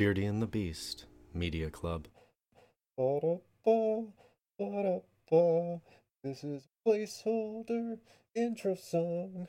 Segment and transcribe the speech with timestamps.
[0.00, 1.04] Beardy and the Beast
[1.34, 2.08] Media Club.
[2.96, 4.06] Ba-da-ba,
[4.58, 5.82] ba-da-ba.
[6.24, 7.98] This is placeholder
[8.34, 9.46] intro song.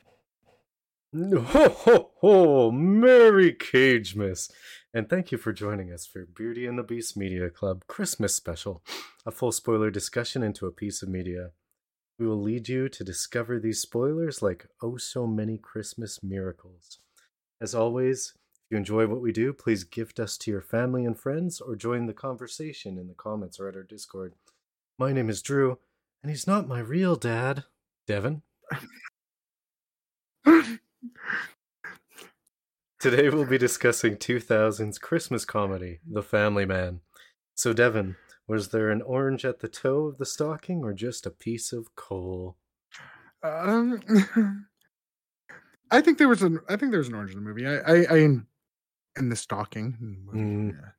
[1.15, 2.69] Ho ho ho!
[2.69, 4.51] Merry Cagemas!
[4.93, 8.83] And thank you for joining us for Beauty and the Beast Media Club Christmas Special,
[9.25, 11.51] a full spoiler discussion into a piece of media.
[12.19, 16.99] We will lead you to discover these spoilers like oh so many Christmas miracles.
[17.61, 18.40] As always, if
[18.71, 22.05] you enjoy what we do, please gift us to your family and friends or join
[22.05, 24.33] the conversation in the comments or at our Discord.
[24.97, 25.77] My name is Drew,
[26.23, 27.65] and he's not my real dad.
[28.07, 28.43] Devin?
[32.99, 37.01] Today we'll be discussing 2000's Christmas comedy, The Family Man.
[37.55, 38.15] So, Devin,
[38.47, 41.93] was there an orange at the toe of the stocking or just a piece of
[41.95, 42.55] coal?
[43.43, 44.01] Um,
[45.91, 47.67] I think there was an I think there was an orange in the movie.
[47.67, 48.39] I I, I
[49.17, 49.97] in, the stocking.
[50.01, 50.73] in the movie, Mm.
[50.73, 50.89] yeah.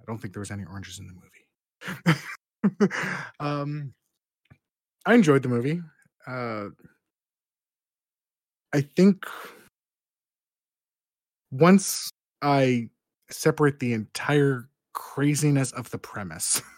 [0.00, 2.90] I don't think there was any oranges in the movie.
[3.40, 3.94] um,
[5.06, 5.82] I enjoyed the movie.
[6.26, 6.68] Uh,
[8.72, 9.24] I think
[11.50, 12.10] once
[12.42, 12.88] I
[13.30, 16.62] separate the entire craziness of the premise.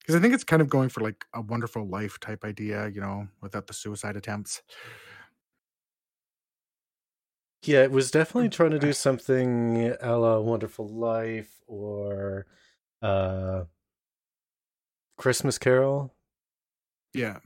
[0.00, 2.98] Because I think it's kind of going for like a wonderful life type idea, you
[2.98, 4.62] know, without the suicide attempts.
[7.68, 12.46] Yeah, it was definitely trying to do something a la Wonderful Life or
[13.02, 13.64] uh,
[15.18, 16.14] Christmas Carol.
[17.12, 17.40] Yeah.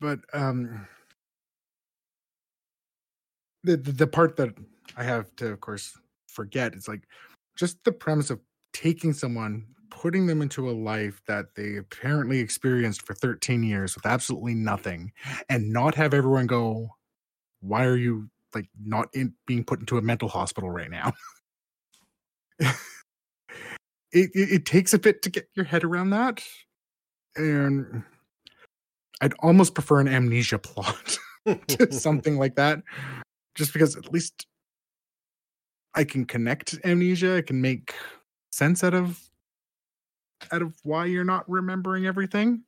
[0.00, 0.88] But um
[3.62, 4.48] the, the the part that
[4.96, 5.96] I have to of course
[6.26, 7.06] forget is like
[7.56, 8.40] just the premise of
[8.72, 14.06] taking someone putting them into a life that they apparently experienced for 13 years with
[14.06, 15.12] absolutely nothing
[15.48, 16.90] and not have everyone go
[17.64, 21.12] why are you like not in, being put into a mental hospital right now
[22.60, 22.70] it,
[24.12, 26.40] it it takes a bit to get your head around that
[27.36, 28.04] and
[29.20, 31.18] I'd almost prefer an amnesia plot
[31.68, 32.82] to something like that,
[33.54, 34.46] just because at least
[35.94, 37.36] I can connect amnesia.
[37.36, 37.94] I can make
[38.52, 39.20] sense out of
[40.52, 42.64] out of why you're not remembering everything.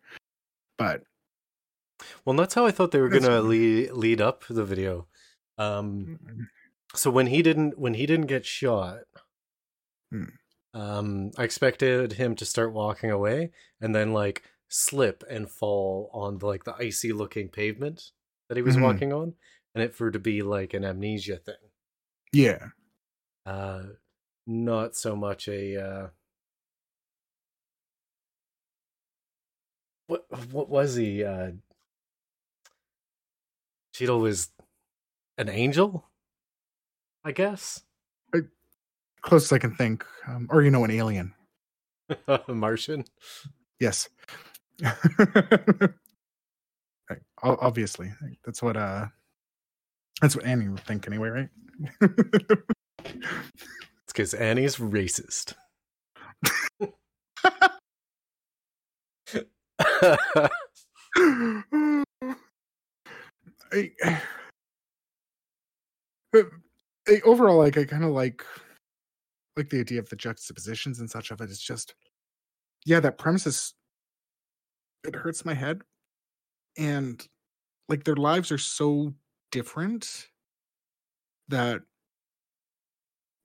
[0.78, 1.02] But
[2.24, 5.06] Well, that's how I thought they were gonna lead, lead up the video.
[5.58, 6.46] Um, mm,
[6.94, 9.00] so when he didn't when he didn't get shot,
[10.10, 10.24] Hmm.
[10.74, 16.38] um, I expected him to start walking away and then like slip and fall on
[16.38, 18.12] like the icy looking pavement
[18.48, 18.82] that he was Mhm.
[18.82, 19.34] walking on,
[19.74, 21.54] and it for to be like an amnesia thing.
[22.32, 22.68] yeah,
[23.46, 23.84] Uh,
[24.46, 26.08] not so much a uh,
[30.06, 31.24] what what was he?
[31.24, 31.52] Uh,
[33.96, 34.50] Cheadle was
[35.38, 36.04] an angel,
[37.24, 37.82] I guess.
[39.22, 41.32] closest I can think, um, or you know, an alien.
[42.48, 43.04] Martian.
[43.80, 44.10] Yes.
[47.42, 48.12] Obviously,
[48.44, 49.06] that's what uh,
[50.20, 51.48] that's what Annie would think anyway, right?
[53.02, 53.22] It's
[54.08, 55.54] because Annie's racist.
[63.72, 63.90] I,
[66.34, 68.44] I- overall, like I kind of like
[69.56, 71.44] like the idea of the juxtapositions and such of it.
[71.50, 71.94] It's just,
[72.84, 73.72] yeah, that premise is
[75.04, 75.82] it hurts my head,
[76.76, 77.26] and
[77.88, 79.14] like their lives are so
[79.52, 80.28] different
[81.48, 81.80] that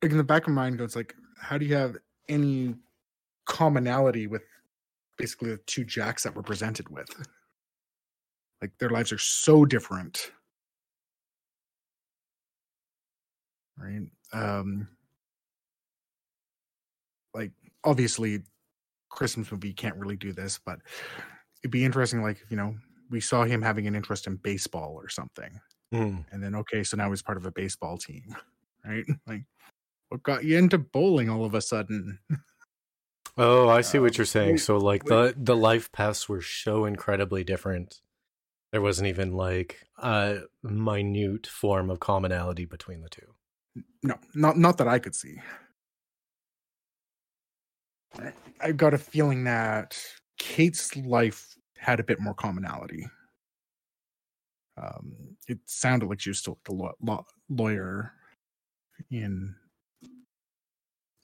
[0.01, 1.95] like in the back of my mind goes like, how do you have
[2.27, 2.75] any
[3.45, 4.43] commonality with
[5.17, 7.07] basically the two jacks that we're presented with?
[8.61, 10.31] Like their lives are so different.
[13.77, 14.07] Right?
[14.33, 14.87] Um
[17.33, 17.51] like
[17.83, 18.43] obviously
[19.09, 20.79] Christmas movie can't really do this, but
[21.63, 22.75] it'd be interesting like, you know,
[23.09, 25.59] we saw him having an interest in baseball or something.
[25.91, 26.19] Hmm.
[26.31, 28.35] And then okay, so now he's part of a baseball team.
[28.83, 29.05] Right?
[29.27, 29.43] Like
[30.09, 32.17] what got you into bowling all of a sudden?
[33.37, 34.57] Oh, I see what Um, you're saying.
[34.57, 38.01] So, like the the life paths were so incredibly different.
[38.71, 43.35] There wasn't even like a minute form of commonality between the two.
[44.03, 45.37] No, not not that I could see.
[48.17, 49.97] I- I got a feeling that
[50.37, 53.05] Kate's life had a bit more commonality.
[54.77, 58.13] Um, it sounded like she was still a law, law, lawyer
[59.09, 59.55] in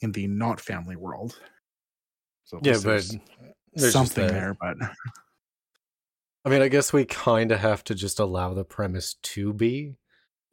[0.02, 1.40] in the not family world.
[2.44, 3.06] So Yeah, but
[3.74, 4.78] there's something there, but
[6.48, 9.96] I mean, I guess we kind of have to just allow the premise to be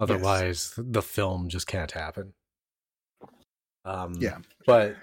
[0.00, 2.34] Otherwise, the film just can't happen.
[3.84, 4.38] Um, Yeah.
[4.66, 4.96] but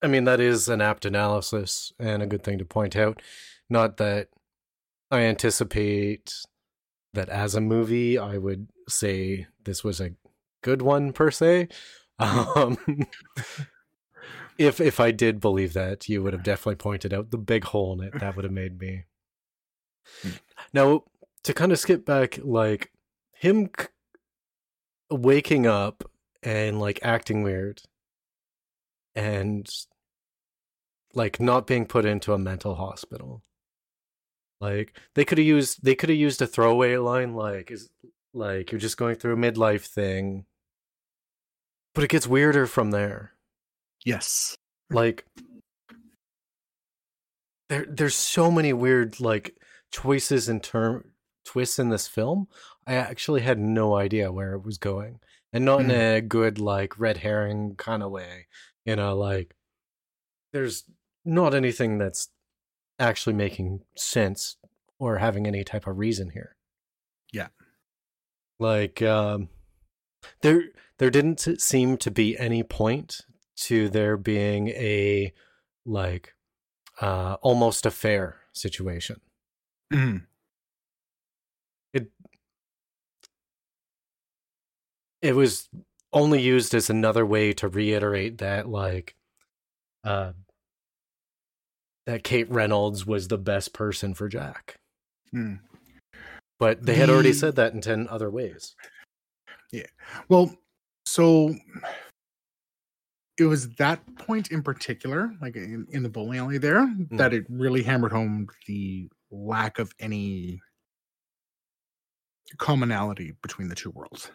[0.00, 3.20] I mean that is an apt analysis and a good thing to point out.
[3.68, 4.28] Not that
[5.10, 6.34] I anticipate
[7.14, 10.12] that as a movie I would say this was a
[10.62, 11.68] good one per se.
[12.18, 12.78] Um,
[14.58, 18.00] if if I did believe that, you would have definitely pointed out the big hole
[18.00, 18.20] in it.
[18.20, 19.04] That would have made me.
[20.22, 20.30] Hmm.
[20.72, 21.04] Now
[21.44, 22.92] to kind of skip back, like
[23.34, 23.86] him c-
[25.10, 26.08] waking up
[26.42, 27.82] and like acting weird
[29.14, 29.68] and
[31.14, 33.42] like not being put into a mental hospital.
[34.60, 37.90] Like they could have used they could have used a throwaway line like is
[38.32, 40.46] like you're just going through a midlife thing.
[41.94, 43.32] But it gets weirder from there.
[44.04, 44.56] Yes.
[44.90, 45.24] like
[47.68, 49.56] there there's so many weird like
[49.92, 51.12] choices and term
[51.44, 52.48] twists in this film
[52.86, 55.20] i actually had no idea where it was going
[55.52, 58.46] and not in a good like red herring kind of way
[58.84, 59.54] you know like
[60.52, 60.84] there's
[61.24, 62.28] not anything that's
[62.98, 64.56] actually making sense
[64.98, 66.56] or having any type of reason here.
[67.32, 67.48] Yeah.
[68.58, 69.48] like um
[70.42, 70.64] there
[70.98, 73.22] there didn't seem to be any point
[73.56, 75.32] to there being a
[75.86, 76.34] like
[77.00, 79.20] uh almost a fair situation
[79.92, 80.26] Mhm.
[81.92, 82.10] it
[85.20, 85.68] it was
[86.12, 89.14] only used as another way to reiterate that like
[90.04, 90.32] uh
[92.06, 94.76] that Kate Reynolds was the best person for Jack.
[95.32, 95.60] Mm.
[96.58, 98.74] But they had already said that in 10 other ways.
[99.70, 99.86] Yeah.
[100.28, 100.54] Well,
[101.06, 101.54] so
[103.38, 107.46] it was that point in particular, like in, in the bowling alley there, that it
[107.48, 110.60] really hammered home the lack of any
[112.58, 114.30] commonality between the two worlds.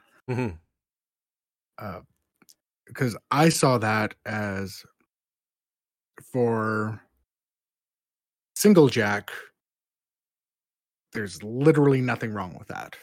[2.86, 4.84] Because I saw that as
[6.34, 7.00] for
[8.56, 9.30] single Jack,
[11.14, 12.98] there's literally nothing wrong with that.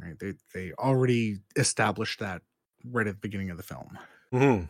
[0.00, 0.16] Right?
[0.18, 2.42] They they already established that
[2.84, 3.98] right at the beginning of the film.
[4.32, 4.68] Mhm.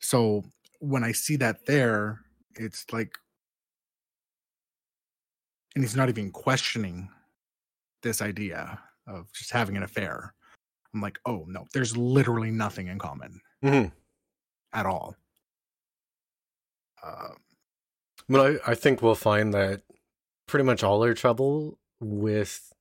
[0.00, 0.44] So
[0.78, 2.24] when I see that there,
[2.56, 3.18] it's like,
[5.74, 7.08] and he's not even questioning
[8.02, 10.34] this idea of just having an affair.
[10.94, 13.92] I'm like, oh no, there's literally nothing in common Mhm.
[14.72, 15.16] at all.
[17.02, 17.34] Uh,
[18.28, 19.82] But I, I think we'll find that
[20.46, 22.72] pretty much all our trouble with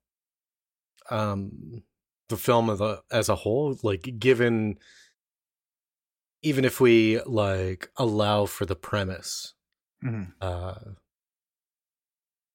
[1.10, 1.84] um
[2.30, 4.78] the film as a, as a whole, like given
[6.42, 9.54] even if we like allow for the premise,
[10.04, 10.32] mhm.
[10.42, 10.76] uh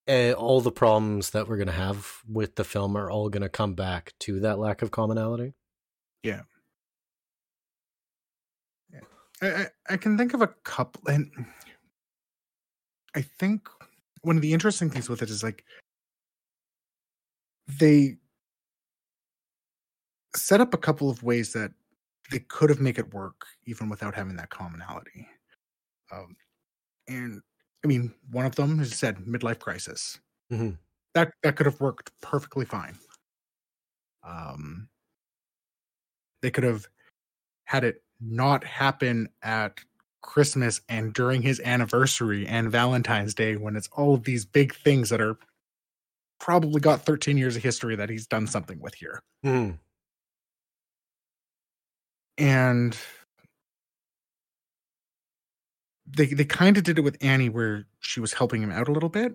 [0.07, 3.75] eh, all the problems that we're gonna have with the film are all gonna come
[3.75, 5.55] back to that lack of commonality.
[9.43, 11.31] I, I, I can think of a couple, and
[13.15, 13.69] I think
[14.23, 15.65] one of the interesting things with it is like
[17.69, 18.17] they
[20.37, 21.73] set up a couple of ways that
[22.31, 25.29] they could have make it work even without having that commonality.
[26.13, 26.37] Um,
[27.09, 27.41] and
[27.85, 30.19] I mean, one of them, as I said, midlife crisis.
[30.51, 30.79] Mhm.
[31.15, 32.99] That that could have worked perfectly fine.
[34.25, 34.89] Um,
[36.43, 36.87] they could have
[37.65, 39.81] had it not happen at
[40.23, 45.11] Christmas and during his anniversary and Valentine's Day when it's all of these big things
[45.11, 45.39] that are
[46.41, 49.23] probably got 13 years of history that he's done something with here.
[49.45, 49.79] Mhm.
[52.39, 52.97] And
[56.07, 58.93] they they kind of did it with Annie where she was helping him out a
[58.93, 59.35] little bit,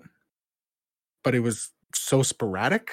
[1.23, 2.91] but it was so sporadic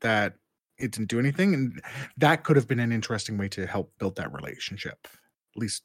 [0.00, 0.34] that
[0.78, 1.80] it didn't do anything and
[2.16, 4.98] that could have been an interesting way to help build that relationship.
[5.04, 5.84] At least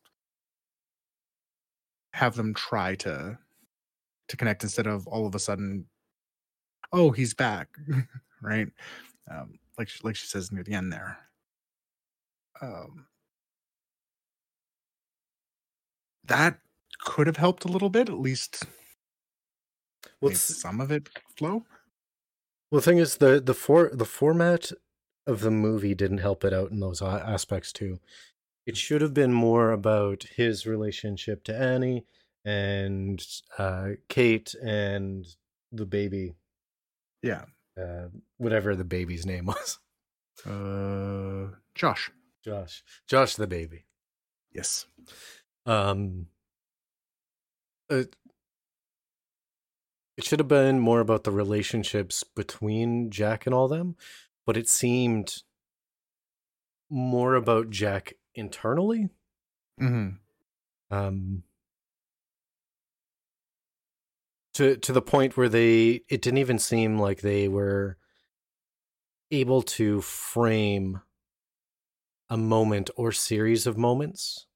[2.14, 3.38] have them try to
[4.28, 5.86] to connect instead of all of a sudden
[6.94, 7.70] oh, he's back,
[8.42, 8.68] right?
[9.30, 11.20] Um like she, like she says near the end there.
[12.62, 13.06] Um
[16.26, 16.60] that
[17.00, 18.64] could have helped a little bit, at least
[20.22, 21.66] Well, some of it flow.
[22.72, 24.72] Well, the thing is, the the for the format
[25.26, 28.00] of the movie didn't help it out in those aspects too.
[28.66, 32.06] It should have been more about his relationship to Annie
[32.44, 33.26] and
[33.58, 35.26] uh, Kate and
[35.72, 36.34] the baby,
[37.22, 37.46] Yeah.
[37.78, 39.80] uh, whatever the baby's name was,
[40.46, 42.12] Uh Josh.
[42.44, 43.86] Josh, Josh the baby.
[44.54, 44.86] Yes.
[45.66, 46.28] Um,
[47.90, 48.16] it,
[50.18, 53.96] it should have been more about the relationships between Jack and all them,
[54.46, 55.44] but it seemed
[56.90, 59.10] more about Jack internally.
[59.80, 60.10] hmm
[60.92, 61.44] Um,
[64.54, 67.98] to to the point where they it didn't even seem like they were
[69.32, 71.02] able to frame
[72.30, 74.48] a moment or series of moments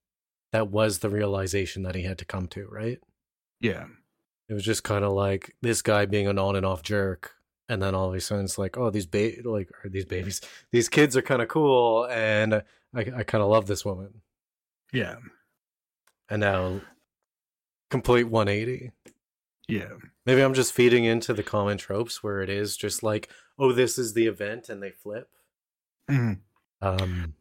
[0.51, 2.99] that was the realization that he had to come to, right?
[3.61, 3.85] Yeah.
[4.49, 7.31] It was just kind of like this guy being an on and off jerk,
[7.69, 10.41] and then all of a sudden it's like, oh, these ba- like are these babies,
[10.71, 12.61] these kids are kind of cool, and I
[12.93, 14.21] I kind of love this woman,
[14.91, 15.15] Yeah.
[16.29, 16.81] and now
[17.89, 18.91] complete 180.
[19.69, 19.89] Yeah.
[20.25, 23.97] Maybe I'm just feeding into the common tropes where it is just like, oh, this
[23.97, 25.29] is the event, and they flip.
[26.09, 26.33] hmm
[26.81, 27.35] Um,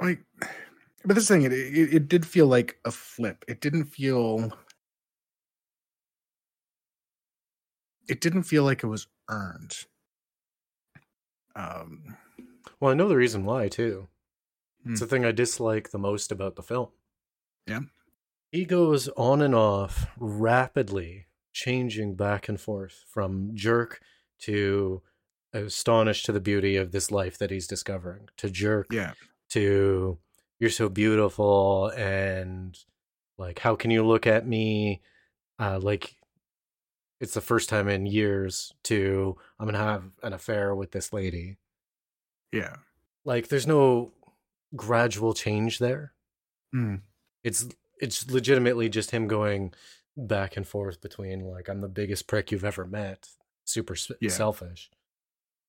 [0.00, 0.20] Like,
[1.04, 3.44] but this thing, it, it it did feel like a flip.
[3.48, 4.52] It didn't feel.
[8.08, 9.76] It didn't feel like it was earned.
[11.54, 12.16] Um.
[12.80, 14.08] well, I know the reason why too.
[14.86, 15.04] It's Hmm.
[15.04, 16.88] the thing I dislike the most about the film.
[17.66, 17.80] Yeah.
[18.50, 24.00] He goes on and off rapidly, changing back and forth from jerk
[24.40, 25.02] to
[25.52, 29.12] astonished to the beauty of this life that he's discovering, to jerk Yeah.
[29.50, 30.18] to
[30.62, 32.78] you're so beautiful and
[33.36, 35.00] like how can you look at me
[35.58, 36.14] uh like
[37.20, 41.56] it's the first time in years to I'm gonna have an affair with this lady.
[42.52, 42.76] Yeah.
[43.24, 44.12] Like there's no
[44.76, 46.12] gradual change there.
[46.74, 47.00] Mm.
[47.42, 47.66] It's
[48.00, 49.72] it's legitimately just him going
[50.16, 53.28] back and forth between like I'm the biggest prick you've ever met,
[53.64, 54.30] super Yeah.
[54.30, 54.90] selfish,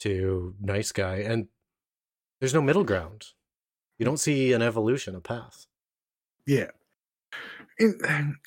[0.01, 1.47] to nice guy, and
[2.39, 3.27] there's no middle ground.
[3.99, 5.65] You don't see an evolution, a path.
[6.45, 6.71] Yeah.
[7.77, 7.95] It,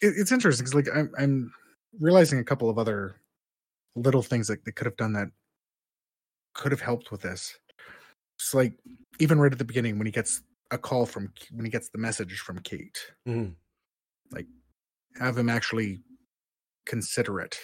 [0.02, 1.52] it, it's interesting because, like, I'm, I'm
[1.98, 3.16] realizing a couple of other
[3.94, 5.28] little things that they could have done that
[6.54, 7.58] could have helped with this.
[8.38, 8.74] It's like
[9.18, 11.98] even right at the beginning when he gets a call from when he gets the
[11.98, 13.54] message from Kate, Mhm.
[15.18, 16.00] have him actually
[16.84, 17.58] consider it,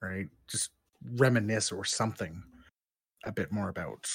[0.00, 0.28] right?
[0.48, 0.70] Just
[1.16, 2.42] reminisce or something
[3.24, 4.06] a bit more about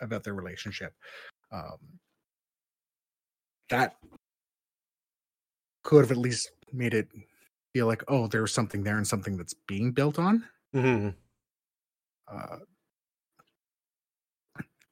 [0.00, 0.92] about their relationship.
[1.52, 1.78] Um,
[3.68, 3.96] that
[5.82, 7.08] could have at least made it
[7.72, 10.44] feel like, oh, there's something there and something that's being built on.
[10.74, 11.10] Mm-hmm.
[12.26, 12.56] Uh,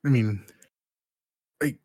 [0.04, 0.44] I mean,
[1.62, 1.78] like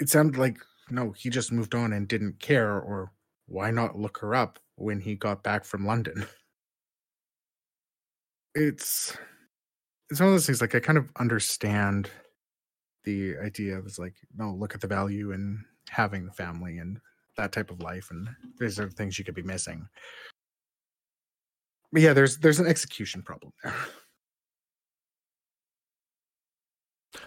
[0.00, 0.58] it sounded like
[0.90, 3.12] no, he just moved on and didn't care, or
[3.46, 6.26] why not look her up when he got back from London?
[8.54, 9.16] It's
[10.10, 10.60] it's one of those things.
[10.60, 12.10] Like I kind of understand
[13.04, 16.98] the idea of it's like no, look at the value in having the family and
[17.36, 19.88] that type of life, and there's other things you could be missing.
[21.92, 23.74] But yeah, there's there's an execution problem there.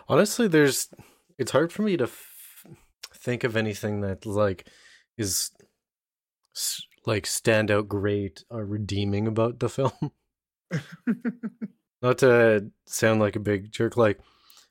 [0.07, 0.89] Honestly, there's
[1.37, 2.65] it's hard for me to f-
[3.13, 4.67] think of anything that like
[5.17, 5.51] is
[6.55, 10.11] s- like stand out great or redeeming about the film.
[12.01, 14.19] Not to sound like a big jerk, like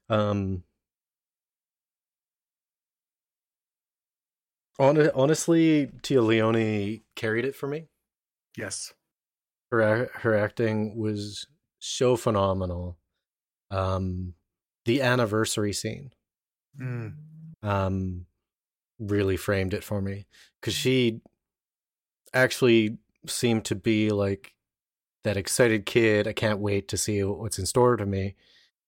[0.08, 0.62] um
[4.78, 7.88] hon- honestly, Téa Leoni carried it for me.
[8.56, 8.94] yes.
[9.70, 11.46] her her acting was
[11.80, 12.96] so phenomenal.
[13.70, 14.34] Um,
[14.84, 16.12] the anniversary scene
[16.80, 17.14] Mm.
[17.62, 18.26] um
[18.98, 20.26] really framed it for me
[20.60, 21.20] because she
[22.34, 24.54] actually seemed to be like
[25.26, 26.28] that excited kid.
[26.28, 28.36] I can't wait to see what's in store to me.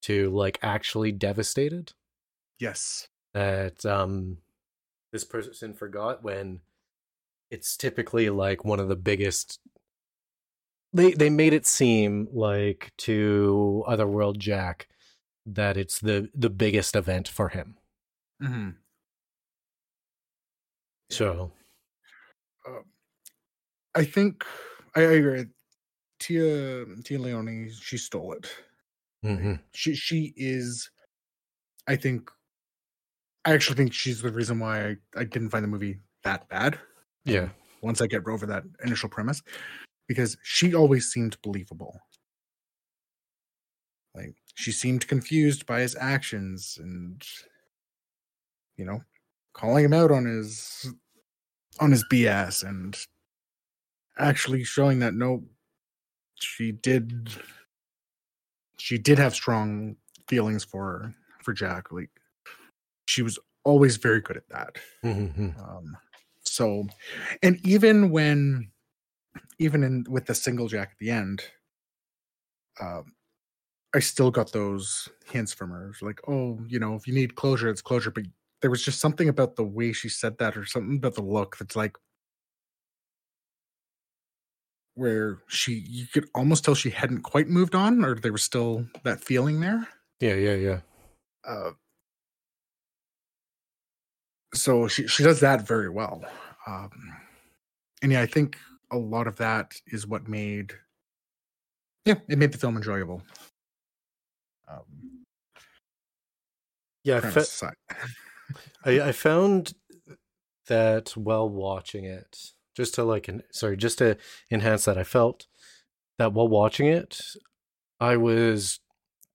[0.03, 1.91] To like actually devastated
[2.57, 3.09] Yes.
[3.33, 4.37] that um
[5.11, 6.61] this person forgot when
[7.51, 9.59] it's typically like one of the biggest
[10.93, 14.87] they they made it seem like to otherworld jack
[15.45, 17.75] that it's the the biggest event for him
[18.41, 18.69] mm-hmm.
[21.09, 21.51] so
[22.65, 22.85] um,
[23.95, 24.45] I think
[24.95, 25.45] I, I agree.
[26.19, 28.49] Tia Téa Leoni, she stole it.
[29.23, 29.59] mhm.
[29.73, 30.89] She she is.
[31.87, 32.29] I think.
[33.45, 36.77] I actually think she's the reason why I, I didn't find the movie that bad.
[37.25, 37.49] yeah
[37.81, 39.41] Once I get over that initial premise,
[40.07, 41.99] because she always seemed believable.
[44.13, 47.23] Like she seemed confused by his actions and,
[48.75, 49.01] you know,
[49.53, 50.93] calling him out on his
[51.79, 52.97] on his BS and
[54.17, 55.43] actually showing that no
[56.41, 57.29] she did
[58.77, 59.95] she did have strong
[60.27, 62.09] feelings for for Jack like
[63.07, 65.57] she was always very good at that Mhm.
[65.59, 65.97] um
[66.43, 66.87] so
[67.43, 68.71] and even when
[69.59, 71.43] even in with the single jack at the end,
[72.81, 73.13] um,
[73.93, 75.93] I still got those hints from her.
[76.01, 78.11] Like, oh, you know, if you need closure, it's closure.
[78.11, 78.23] But
[78.61, 81.57] there was just something about the way she said that, or something about the look
[81.57, 81.97] that's like,
[84.99, 88.85] where she, you could almost tell she hadn't quite moved on, or there was still
[89.03, 89.87] that feeling there.
[90.19, 90.79] Yeah, yeah, yeah.
[91.47, 91.71] Uh,
[94.53, 96.23] so she she does that very well.
[96.67, 96.91] Um,
[98.01, 98.57] and yeah, I think
[98.91, 100.73] a lot of that is what made
[102.05, 103.21] yeah, it made the film enjoyable.
[104.67, 105.25] Um,
[107.03, 107.75] Yeah, I, fe-
[108.85, 109.73] I, I found
[110.67, 114.17] that while watching it, just to like, en- sorry, just to
[114.49, 115.45] enhance that, I felt
[116.17, 117.21] that while watching it,
[117.99, 118.79] I was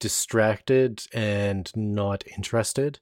[0.01, 2.99] distracted and not interested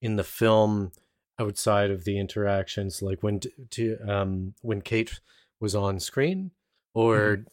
[0.00, 0.92] in the film
[1.40, 5.20] outside of the interactions, like when t- to um when Kate
[5.60, 6.50] was on screen
[6.94, 7.44] or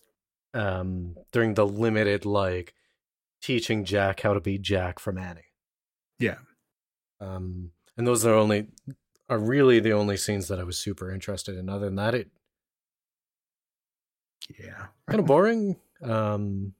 [0.53, 2.73] um during the limited like
[3.41, 5.51] teaching Jack how to be Jack from Annie.
[6.19, 6.37] yeah,
[7.19, 8.67] Um, and those are only
[9.29, 11.69] are really the only scenes that I was super interested in.
[11.69, 12.29] Other than that, it
[14.59, 15.77] yeah, kind of boring.
[16.01, 16.73] Um,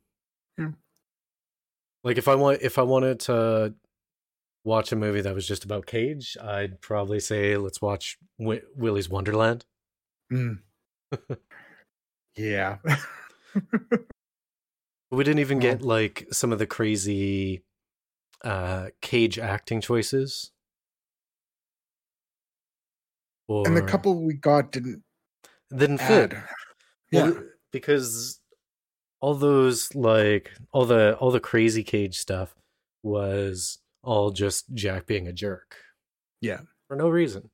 [0.57, 0.71] Yeah.
[2.03, 3.73] like if I want if I wanted to
[4.63, 9.09] watch a movie that was just about Cage, I'd probably say let's watch Wi Willy's
[9.09, 9.65] Wonderland.
[10.31, 10.59] Mm.
[12.35, 12.77] yeah.
[15.11, 17.63] We didn't even get like some of the crazy
[18.43, 20.51] uh Cage acting choices.
[23.47, 25.03] Or and the couple we got didn't
[25.75, 26.33] didn't fit.
[26.33, 26.43] add.
[27.11, 27.39] Well, Yeah,
[27.71, 28.39] because
[29.19, 32.55] all those like all the all the crazy cage stuff
[33.03, 35.77] was all just Jack being a jerk
[36.41, 37.49] yeah, for no reason.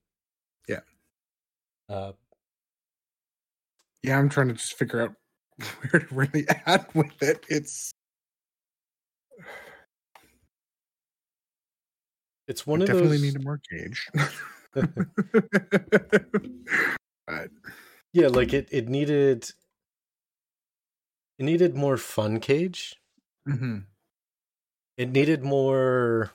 [0.68, 0.82] Yeah.
[1.88, 2.12] Uh,
[4.04, 4.18] yeah.
[4.18, 5.14] I'm trying to just figure out
[5.92, 7.46] where to really add with it.
[7.48, 7.92] It's
[12.48, 13.34] it's one I of definitely those.
[13.34, 14.10] need a more cage.
[14.74, 14.86] but
[18.14, 18.68] yeah, like it.
[18.72, 19.52] It needed.
[21.38, 22.96] It needed more fun cage.
[23.48, 23.86] mhm.
[24.98, 26.32] It needed more.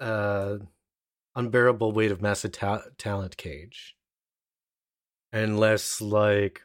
[0.00, 0.58] Uh,
[1.36, 3.96] unbearable weight of massive ta- talent cage.
[5.32, 6.62] And less like.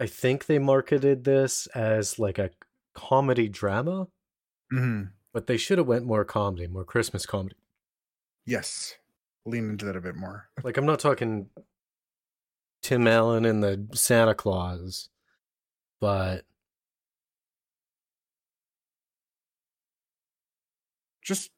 [0.00, 2.50] I think they marketed this as like a
[2.94, 4.08] comedy drama,
[4.72, 5.12] Mhm.
[5.34, 7.56] But they should have went more comedy, more Christmas comedy.
[8.46, 8.94] yes,
[9.44, 10.48] lean into that a bit more.
[10.62, 11.50] Like I'm not talking
[12.82, 15.10] Tim Allen and the Santa Claus,
[16.00, 16.44] but
[21.20, 21.50] just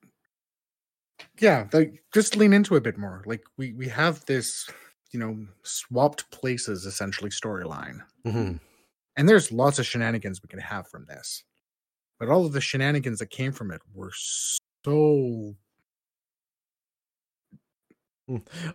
[1.40, 4.70] yeah like just lean into it a bit more like we we have this
[5.10, 8.60] you know swapped places essentially storyline mhm.
[9.16, 11.42] and there's lots of shenanigans we can have from this
[12.18, 15.54] but all of the shenanigans that came from it were so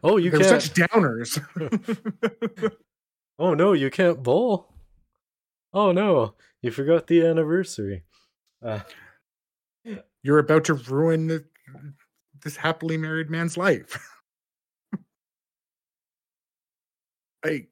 [0.04, 0.62] oh, you they can't.
[0.62, 1.40] such downers
[3.40, 4.72] Oh no, you can't bowl.
[5.74, 8.04] Oh no, you forgot the anniversary.
[8.64, 8.82] Uh,
[10.22, 11.44] you're about to ruin the,
[12.44, 13.98] this happily married man's life
[17.46, 17.70] like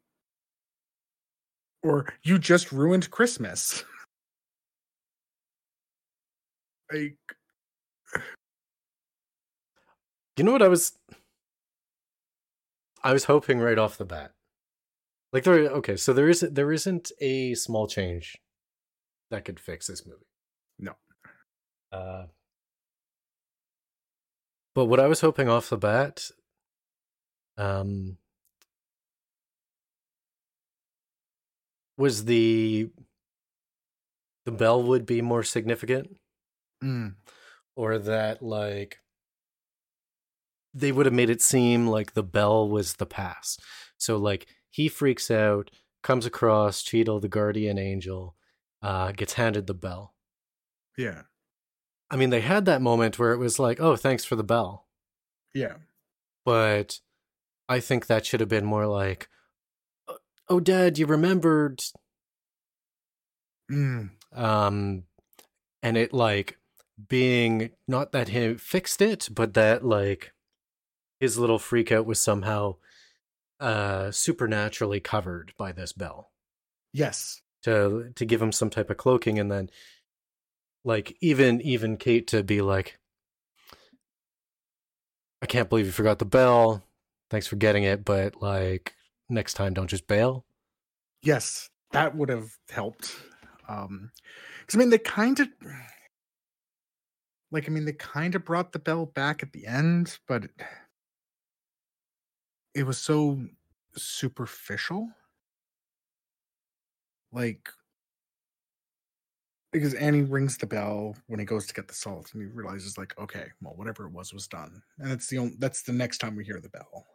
[1.83, 3.83] or you just ruined christmas
[6.91, 7.17] like
[10.37, 10.93] you know what I was?
[13.03, 14.31] I was hoping right off the bat.
[15.33, 18.37] Like there, okay, so there is there isn't a small change
[19.31, 20.25] that could fix this movie.
[20.79, 20.93] No.
[21.91, 22.27] Uh,
[24.73, 26.31] but what I was hoping off the bat,
[27.57, 28.17] um,
[31.97, 32.89] was the
[34.45, 36.15] the bell would be more significant,
[36.83, 37.15] mm,
[37.75, 38.99] or that like
[40.73, 43.57] they would have made it seem like the bell was the pass.
[43.97, 45.71] So like he freaks out,
[46.03, 48.35] comes across Cheadle, the guardian angel,
[48.81, 50.13] uh, gets handed the bell.
[50.97, 51.23] yeah.
[52.11, 54.87] I mean, they had that moment where it was like, "Oh, thanks for the bell,"
[55.53, 55.75] yeah.
[56.43, 57.01] But
[57.67, 59.29] I think that should have been more like,
[60.47, 61.83] "Oh, Dad, you remembered,"
[63.71, 65.03] mm, um,
[65.83, 66.57] and it like
[67.07, 70.33] being not that he fixed it, but that like
[71.19, 72.75] his little freak out was somehow
[73.59, 76.31] uh supernaturally covered by this bell.
[76.93, 79.69] yes to to give him some type of cloaking and then
[80.85, 82.97] like even even Kate to be like
[85.41, 86.83] I can't believe you forgot the bell.
[87.29, 88.95] Thanks for getting it, but like
[89.29, 90.45] next time don't just bail.
[91.21, 93.15] Yes, that would have helped.
[93.67, 94.11] Um,
[94.59, 95.47] because I mean, they kind of,
[97.51, 100.49] like, I mean, they kind of brought the bell back at the end, but
[102.73, 103.47] it was so
[103.95, 105.09] superficial.
[107.31, 107.69] Like,
[109.71, 112.97] because Annie rings the bell when he goes to get the salt, and he realizes,
[112.97, 116.17] like, okay, well, whatever it was was done, and that's the only that's the next
[116.17, 117.05] time we hear the bell.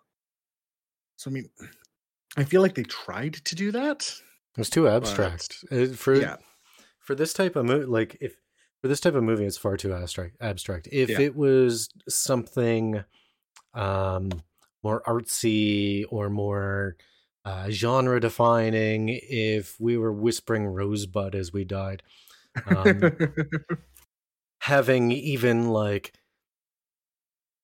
[1.16, 1.50] So I mean,
[2.36, 4.20] I feel like they tried to do that.
[4.56, 6.36] It was too abstract Uh, for Yeah,
[7.00, 7.86] for this type of movie.
[7.86, 8.36] Like if
[8.84, 10.36] for this type of movie, it's far too abstract.
[10.42, 10.88] Abstract.
[10.92, 11.20] If Yeah.
[11.20, 13.02] it was something
[13.72, 14.30] um,
[14.82, 16.98] more artsy or more
[17.46, 22.02] uh, genre defining, if we were whispering Rosebud as we died,
[22.66, 23.16] um,
[24.58, 26.12] having even like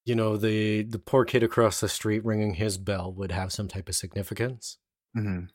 [0.06, 3.68] you know the the poor kid across the street ringing his bell would have some
[3.68, 4.78] type of significance
[5.14, 5.50] Mhm.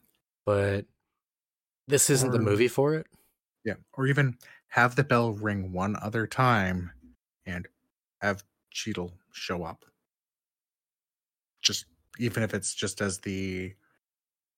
[0.46, 0.86] but
[1.88, 3.08] this isn't the movie for it
[3.66, 4.38] yeah, or even
[4.70, 6.92] have the bell ring one other time,
[7.46, 7.68] and
[8.22, 9.86] have Cheadle show up.
[11.62, 11.86] Just
[12.20, 13.74] even if it's just as the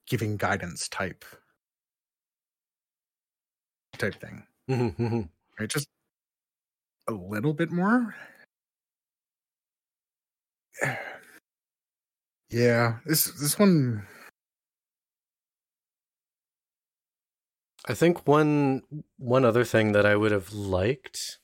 [0.07, 1.25] giving guidance type
[3.97, 4.43] type thing.
[4.69, 5.69] Mhm, right?
[5.69, 5.87] Just
[7.09, 8.15] a little bit more.
[12.49, 14.07] Yeah, this this one.
[17.87, 18.81] I think one
[19.17, 21.39] one other thing that i would have liked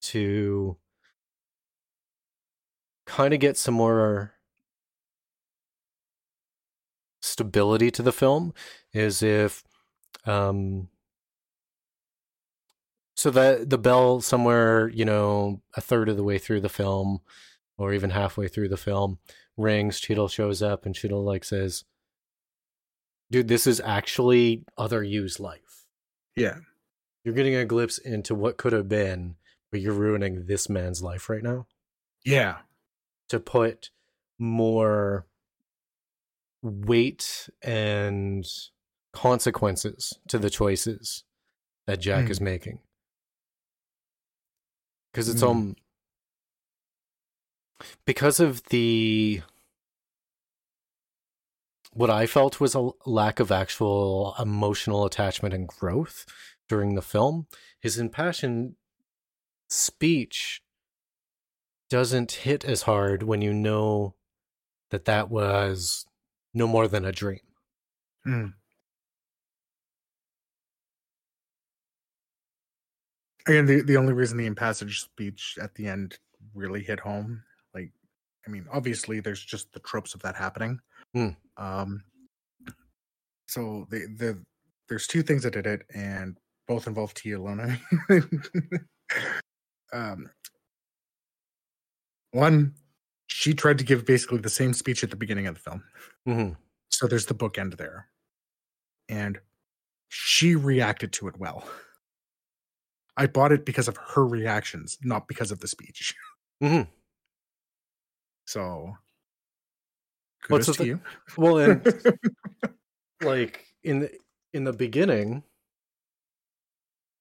[0.00, 0.76] to
[3.06, 4.34] kind of get some more
[7.20, 8.52] stability to the film
[8.92, 9.64] is if
[10.24, 10.88] um
[13.16, 17.20] so that the bell somewhere you know a third of the way through the film
[17.76, 19.18] or even halfway through the film
[19.56, 21.84] rings cheadle shows up and cheadle like says
[23.30, 25.86] dude this is actually other you's life
[26.36, 26.58] Yeah,
[27.24, 29.36] you're getting a glimpse into what could have been
[29.70, 31.66] but you're ruining this man's life right now
[32.24, 32.58] yeah,
[33.28, 33.90] to put
[34.38, 35.26] more
[36.62, 38.44] weight and
[39.12, 41.24] consequences to the choices
[41.86, 42.30] that Jack Mm.
[42.30, 42.80] is making.
[45.12, 45.48] Because it's Mm.
[45.50, 45.76] um
[48.04, 49.42] because of the
[51.98, 56.26] what I felt was a lack of actual emotional attachment and growth
[56.68, 57.48] during the film.
[57.80, 58.76] His impassioned
[59.68, 60.62] speech
[61.90, 64.14] doesn't hit as hard when you know
[64.90, 66.06] that that was
[66.54, 67.40] no more than a dream.
[68.24, 68.54] Mm.
[73.48, 76.18] Again, the the only reason the impassioned speech at the end
[76.54, 77.42] really hit home,
[77.74, 77.90] like,
[78.46, 80.78] I mean, obviously, there's just the tropes of that happening.
[81.12, 81.30] Hmm.
[81.58, 82.02] Um,
[83.48, 84.38] so the the
[84.88, 87.78] there's two things that did it, and both involve Tia Lona.
[89.92, 90.30] um,
[92.32, 92.74] one,
[93.26, 95.84] she tried to give basically the same speech at the beginning of the film.
[96.26, 96.48] hmm
[96.90, 98.08] So there's the bookend there.
[99.08, 99.38] And
[100.08, 101.66] she reacted to it well.
[103.16, 106.14] I bought it because of her reactions, not because of the speech.
[106.60, 106.82] hmm
[108.46, 108.94] So
[110.42, 111.00] kudos the to you.
[111.36, 112.02] Well, and
[113.22, 114.12] like in the,
[114.52, 115.42] in the beginning,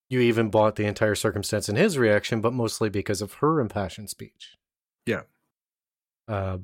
[0.10, 4.10] you even bought the entire circumstance in his reaction, but mostly because of her impassioned
[4.10, 4.56] speech.
[5.06, 5.24] Yeah.
[6.28, 6.60] Uh,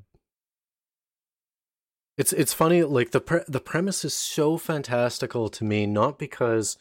[2.18, 6.78] it's it's funny, like the pre- the premise is so fantastical to me, not because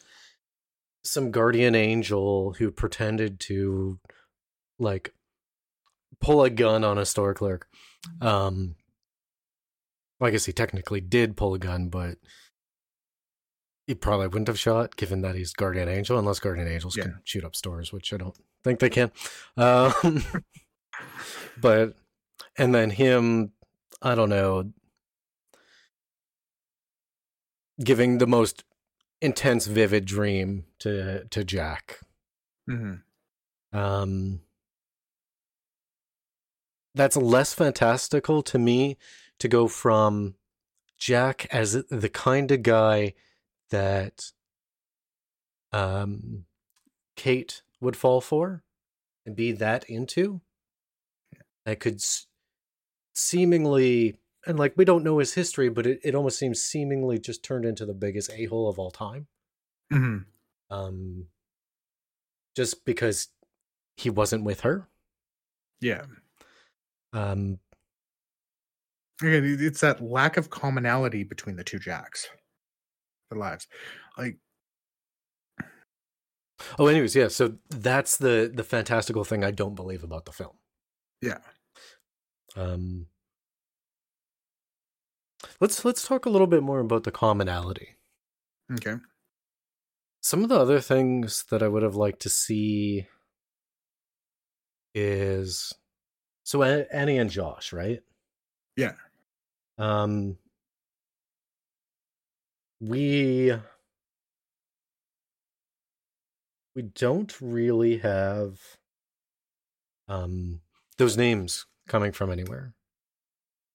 [1.03, 3.99] some guardian angel who pretended to
[4.79, 5.13] like
[6.21, 7.67] pull a gun on a store clerk.
[8.21, 8.75] Um,
[10.23, 12.17] well, I guess he technically did pull a gun, but
[13.87, 17.03] he probably wouldn't have shot, given that he's guardian angel, unless guardian angels Yeah.
[17.03, 19.11] can shoot up stores, which I don't think they can.
[19.57, 20.23] Um,
[21.61, 21.95] but
[22.57, 23.51] and then him,
[24.01, 24.71] I don't know,
[27.83, 28.63] giving the most
[29.21, 31.99] intense, vivid dream to to Jack.
[32.69, 33.01] Mhm.
[33.73, 34.39] Um,
[36.95, 38.97] that's less fantastical to me
[39.39, 40.35] to go from
[40.97, 43.13] Jack as the kind of guy
[43.69, 44.31] that
[45.71, 46.45] um,
[47.15, 48.63] Kate would fall for
[49.25, 50.41] and be that into.
[51.65, 52.27] That could s-
[53.15, 57.43] seemingly, and like we don't know his history, but it, it almost seems seemingly just
[57.43, 59.27] turned into the biggest a hole of all time.
[59.91, 60.25] Mhm.
[60.69, 61.27] Um,
[62.55, 63.29] just because
[63.97, 64.87] he wasn't with her.
[65.81, 66.05] Yeah.
[67.13, 67.59] Um,
[69.23, 72.27] again, it's that lack of commonality between the two Jacks,
[73.29, 73.67] their lives.
[74.17, 74.37] Like,
[76.79, 77.27] Oh, anyways, yeah.
[77.27, 80.57] So that's the the fantastical thing I don't believe about the film.
[81.21, 81.39] yeah,
[82.55, 83.07] Um,
[85.59, 87.97] let's let's talk a little bit more about the commonality.
[88.71, 88.95] okay,
[90.21, 93.07] Some of the other things that I would have liked to see
[94.95, 95.73] is
[96.43, 98.01] so Annie and Josh, right?
[98.77, 98.93] yeah,
[99.77, 100.37] Um,
[102.79, 103.53] we
[106.75, 108.59] we don't really have
[110.07, 110.61] um
[110.97, 112.73] those names coming from anywhere.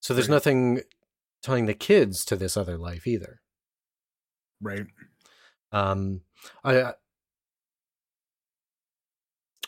[0.00, 0.34] So there's Right.
[0.34, 0.80] nothing
[1.42, 3.40] tying the kids to this other life either.
[4.60, 4.86] right,
[5.72, 6.22] Um,
[6.64, 6.94] I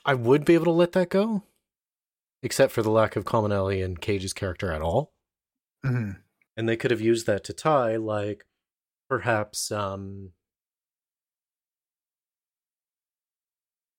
[0.05, 1.45] I would be able to let that go,
[2.43, 5.13] except for the lack of commonality in Cage's character at all.
[5.85, 6.11] Hmm
[6.57, 8.47] And they could have used that to tie, like
[9.09, 10.31] perhaps um,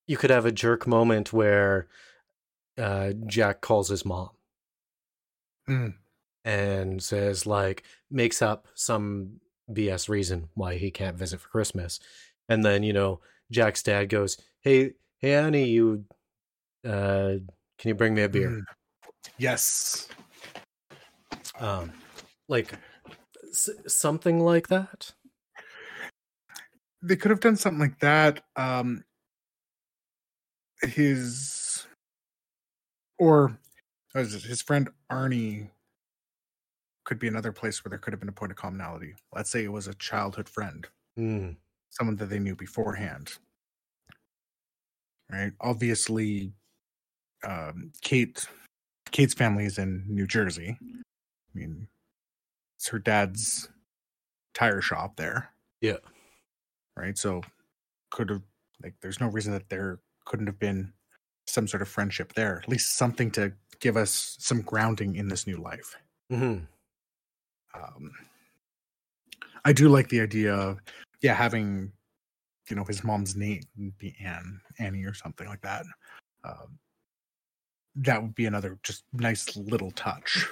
[0.07, 1.87] you could have a jerk moment where
[2.77, 4.29] uh, Jack calls his mom
[5.69, 5.93] Mm.
[6.43, 9.39] and says like makes up some
[9.71, 11.99] BS reason why he can't visit for Christmas.
[12.49, 16.05] And then, you know, Jack's dad goes, Hey, hey Annie, you
[16.85, 17.35] uh
[17.77, 18.49] can you bring me a beer?
[18.49, 18.61] Mm.
[19.37, 20.07] yes,
[21.61, 21.91] Um
[22.49, 22.73] like
[23.51, 25.11] s- something like that.
[27.03, 28.43] they could have done something like that.
[28.55, 29.03] Um,
[30.81, 31.87] his
[33.19, 33.57] or
[34.11, 35.69] what is it, his friend Arnie
[37.05, 39.13] could be another place where there could have been a point of commonality.
[39.33, 41.55] Let's say it was a childhood friend, Mm.
[41.89, 43.31] someone that they knew beforehand.
[45.31, 45.53] Right?
[45.61, 46.51] Obviously,
[47.47, 48.45] um, Kate
[49.11, 50.77] Kate's family is in New Jersey.
[51.53, 51.87] I mean,
[52.77, 53.69] it's her dad's
[54.53, 55.49] tire shop there.
[55.81, 55.97] Yeah.
[56.95, 57.17] right?
[57.17, 57.41] So
[58.09, 58.41] could have
[58.83, 60.93] like there's no reason that there couldn't have been
[61.47, 62.59] some sort of friendship there.
[62.63, 65.95] At least something to give us some grounding in this new life.
[66.29, 66.59] hmm
[67.73, 68.11] Um,
[69.65, 70.79] I do like the idea of
[71.21, 71.91] yeah having
[72.69, 73.61] you know his mom's name
[73.97, 75.85] be Anne Annie or something like that.
[76.43, 76.79] Um,
[77.95, 80.47] that would be another just nice little touch.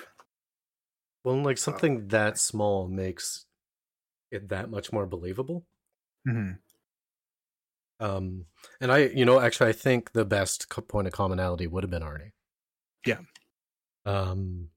[1.24, 3.46] Well, like something that small makes
[4.32, 5.66] it that much more believable.
[6.26, 6.52] hmm
[8.00, 8.46] Um,
[8.80, 11.92] and I, you know, actually, I think the best co- point of commonality would have
[11.92, 12.32] been Arnie.
[13.06, 13.20] Yeah.
[14.06, 14.70] Um,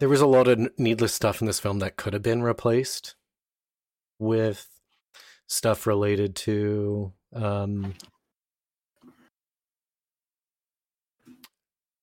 [0.00, 3.14] there was a lot of needless stuff in this film that could have been replaced
[4.18, 4.68] with
[5.46, 7.94] stuff related to um,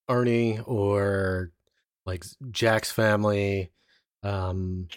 [0.10, 1.52] Arnie or
[2.06, 3.72] like Jack's family.
[4.24, 4.88] Um,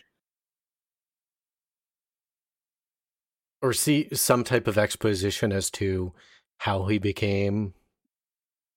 [3.61, 6.12] or see some type of exposition as to
[6.59, 7.75] how he became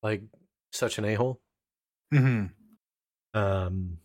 [0.04, 0.24] like
[0.72, 1.40] such an a-hole?
[2.12, 2.48] Hmm
[3.34, 3.98] um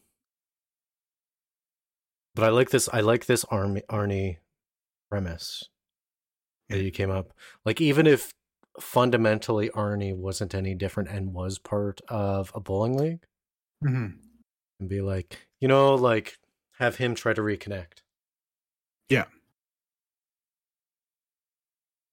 [2.35, 4.37] but i like this i like this army arnie
[5.11, 5.69] premise
[6.69, 7.33] that you came up.
[7.65, 8.33] Like even if
[8.81, 13.27] fundamentally arnie wasn't any different and was part of a bowling league?
[13.83, 14.27] Hmm
[14.81, 16.39] and be like you know like
[16.79, 18.03] have him try to reconnect.
[19.09, 19.27] Yeah,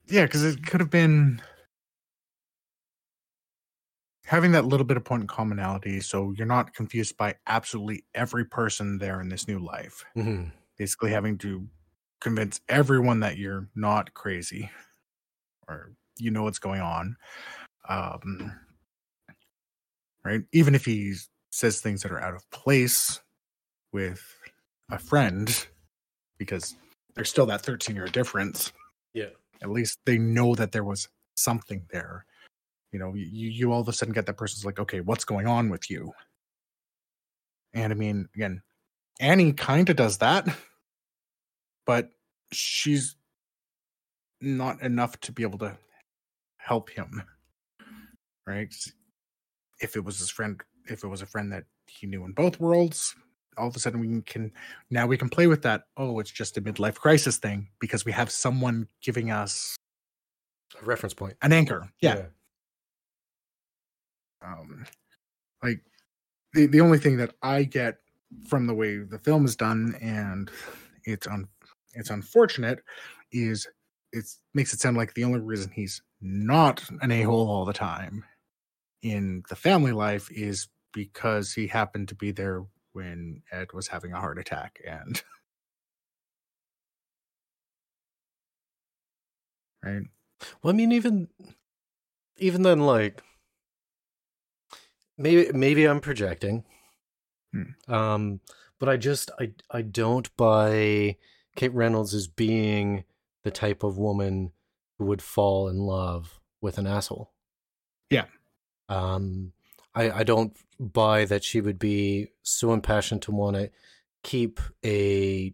[0.06, 1.41] Yeah, because it could have been
[4.26, 8.45] having that little bit of point in commonality, so you're not confused by absolutely every
[8.45, 10.04] person there in this new life.
[10.15, 11.69] hmm Basically, having to
[12.21, 14.71] convince everyone that you're not crazy
[15.67, 17.15] or you know what's going on.
[17.88, 18.52] Um,
[20.23, 20.41] right?
[20.52, 21.15] Even if he
[21.52, 23.21] says things that are out of place
[23.91, 24.23] with
[24.89, 25.67] a friend,
[26.38, 26.76] because
[27.15, 28.71] there's still that 13 year difference
[29.13, 29.30] yeah
[29.62, 32.26] at least they know that there was something there
[32.91, 35.47] you know you, you all of a sudden get that person's like okay what's going
[35.47, 36.12] on with you
[37.73, 38.62] and i mean again
[39.19, 40.47] annie kind of does that
[41.86, 42.10] but
[42.52, 43.15] she's
[44.41, 45.76] not enough to be able to
[46.63, 47.21] help him
[48.47, 48.73] right?
[49.82, 52.60] if it was his friend if it was a friend that he knew in both
[52.60, 53.15] worlds
[53.58, 54.52] all of a sudden we can
[54.89, 58.12] now we can play with that oh it's just a midlife crisis thing because we
[58.12, 59.76] have someone giving us
[60.82, 61.36] a reference point.
[61.43, 61.88] an anchor.
[62.02, 62.23] Yeah,
[64.43, 64.86] um
[65.62, 65.82] like
[66.54, 67.97] the the only thing that i get
[68.47, 70.52] from the way the film is done and
[71.06, 71.47] it's un
[71.93, 72.80] it's unfortunate
[73.32, 73.67] is
[74.13, 78.23] it makes it sound like the only reason he's not an a-hole all the time
[79.02, 84.13] in the family life is because he happened to be there when Ed was having
[84.13, 85.21] a heart attack and
[89.84, 90.04] right
[90.62, 91.30] Well, I mean, even
[92.38, 93.21] even then, like
[95.17, 96.63] maybe maybe I'm projecting,
[97.54, 97.93] Hmm.
[97.93, 98.41] um,
[98.80, 101.17] but I just I I don't buy
[101.56, 103.06] Kate Reynolds as being
[103.43, 104.51] the type of woman
[104.97, 107.32] who would fall in love with an asshole.
[108.10, 108.25] Yeah.
[108.89, 109.53] Um,
[109.95, 113.69] I I don't buy that she would be so impassioned to want to
[114.23, 115.53] keep a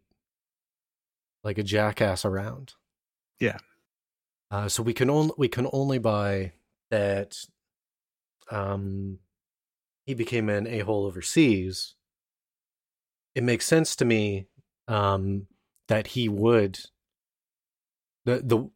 [1.44, 2.74] like a jackass around.
[3.40, 3.58] Yeah.
[4.52, 6.54] Uh, so we can only we can only buy
[6.90, 7.38] that
[8.52, 9.20] um,
[10.06, 11.96] he became an a hole overseas.
[13.36, 14.48] It makes sense to me
[14.88, 15.48] um,
[15.88, 16.80] that he would
[18.30, 18.70] the the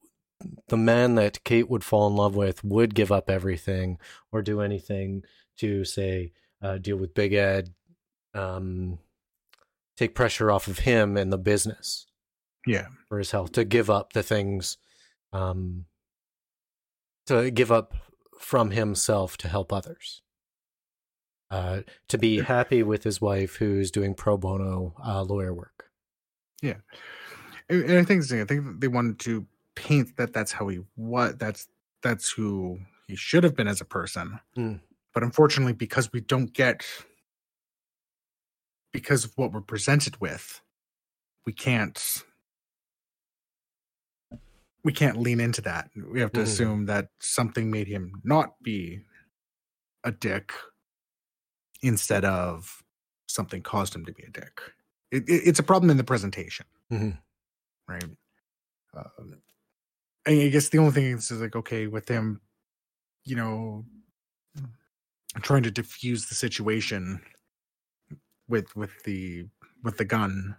[0.67, 3.97] the man that Kate would fall in love with would give up everything
[4.31, 5.23] or do anything
[5.57, 7.73] to say uh, deal with Big Ed,
[8.33, 8.99] um,
[9.97, 12.07] take pressure off of him and the business
[12.65, 12.87] yeah.
[13.09, 14.77] for his health to give up the things
[15.31, 15.85] um
[17.25, 17.93] to give up
[18.39, 20.21] from himself to help others.
[21.49, 25.89] Uh to be happy with his wife who's doing pro bono uh lawyer work.
[26.61, 26.75] And,
[27.81, 31.67] and i think i think they wanted to paint that that's how he what that's
[32.01, 34.79] that's who he should have been as a person Mm.
[35.13, 36.83] but unfortunately because we don't get
[38.91, 40.61] because of what we're presented with
[41.45, 42.23] we can't
[44.83, 46.43] we can't lean into that we have to Mhm.
[46.43, 49.03] assume that something made him not be
[50.03, 50.51] a dick
[51.81, 52.83] instead of
[53.27, 54.61] something caused him to be a dick
[55.11, 57.19] it, it- it's a problem in the presentation Mhm.
[57.87, 58.03] Right?
[58.95, 59.37] Um,
[60.25, 62.41] I guess the only thing is like okay with him,
[63.25, 63.85] you know,
[65.41, 67.21] trying to diffuse the situation
[68.47, 69.45] with with the
[69.83, 70.55] with the gun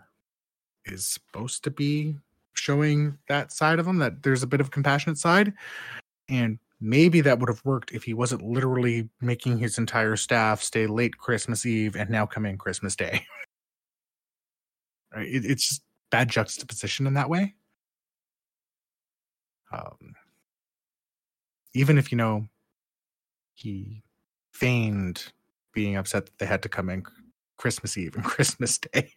[0.84, 2.16] is supposed to be
[2.54, 5.52] showing that side of him that there's a bit of compassionate side.
[6.28, 10.86] And maybe that would have worked if he wasn't literally making his entire staff stay
[10.86, 13.24] late christmas eve and now come in christmas day.
[15.14, 15.28] Right?
[15.28, 15.82] It, it's just
[16.14, 17.54] bad juxtaposition in that way
[19.72, 20.14] um,
[21.74, 22.46] even if you know
[23.54, 24.04] he
[24.52, 25.32] feigned
[25.72, 27.02] being upset that they had to come in
[27.58, 29.12] Christmas Eve and Christmas Day.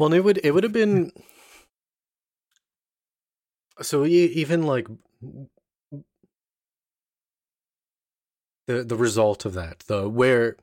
[0.00, 1.12] well it would it would have been
[3.80, 4.88] so even like
[8.66, 10.56] the the result of that the where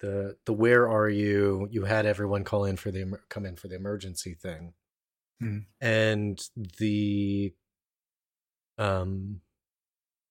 [0.00, 3.68] the the where are you you had everyone call in for the come in for
[3.68, 4.74] the emergency thing
[5.42, 5.64] Mhm.
[5.80, 7.54] and the
[8.78, 9.40] um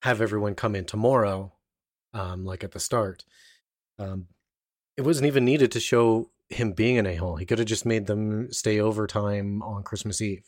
[0.02, 1.52] have everyone come in tomorrow
[2.14, 3.24] um like at the start
[4.00, 4.28] um
[4.98, 8.08] it wasn't even needed to show him being an a-hole he could have just made
[8.08, 10.48] them stay overtime on christmas eve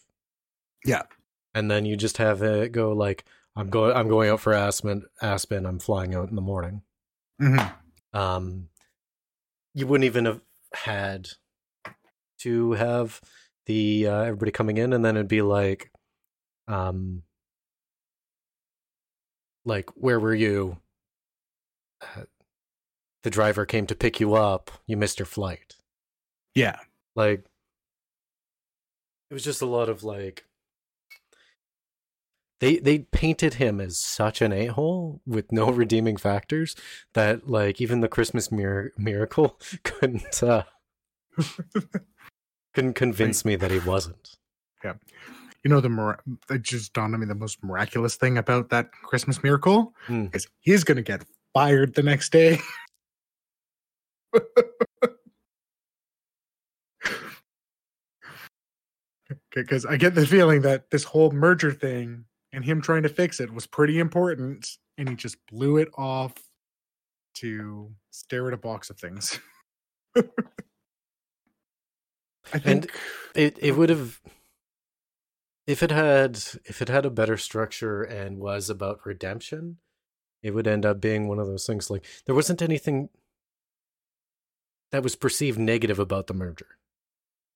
[0.84, 1.03] Yeah.
[1.53, 3.23] and then you just have it go like
[3.55, 6.81] i'm going i'm going out for aspen aspen i'm flying out in the morning
[7.39, 7.71] Mhm.
[8.13, 8.69] um
[9.73, 10.41] you wouldn't even have
[10.73, 11.29] had
[12.39, 13.21] to have
[13.65, 15.91] the uh, everybody coming in and then it'd be like
[16.67, 17.23] um
[19.65, 20.77] like where were you?
[22.01, 22.23] Uh,
[23.23, 24.71] the driver came to pick you up.
[24.88, 25.75] You missed your flight.
[26.55, 26.79] Yeah.
[27.15, 27.45] like
[29.29, 30.45] it was just a lot of like
[32.62, 36.76] they they painted him as such an a-hole with no redeeming factors
[37.13, 40.63] that like even the christmas mir- miracle couldn't uh
[42.74, 44.38] couldn't convince me that he wasn't
[44.84, 44.93] Yeah.
[45.63, 46.19] You know the mir-
[46.50, 50.26] it just dawned on me the most miraculous thing about that Christmas miracle Hmm.
[50.34, 52.58] is he's gonna get fired the next day.
[59.54, 63.39] Because I get the feeling that this whole merger thing and him trying to fix
[63.39, 66.34] it was pretty important, and he just blew it off
[67.36, 69.39] to stare at a box of things.
[70.15, 70.23] I
[72.53, 72.91] And- think
[73.36, 74.19] it it would have
[75.67, 79.78] if it had if it had a better structure and was about redemption
[80.41, 83.09] it would end up being one of those things like there wasn't anything
[84.91, 86.78] that was perceived negative about the merger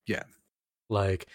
[0.08, 0.24] Yeah.
[0.90, 1.26] like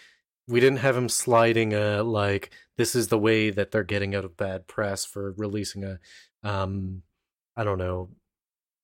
[0.47, 4.25] we didn't have him sliding a like this is the way that they're getting out
[4.25, 5.99] of bad press for releasing a
[6.43, 7.03] um
[7.55, 8.09] i don't know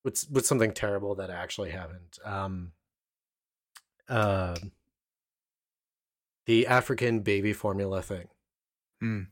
[0.02, 2.72] what's what's something terrible that actually happened um
[4.08, 4.54] uh
[6.46, 8.28] the african baby formula thing
[9.02, 9.28] Mm.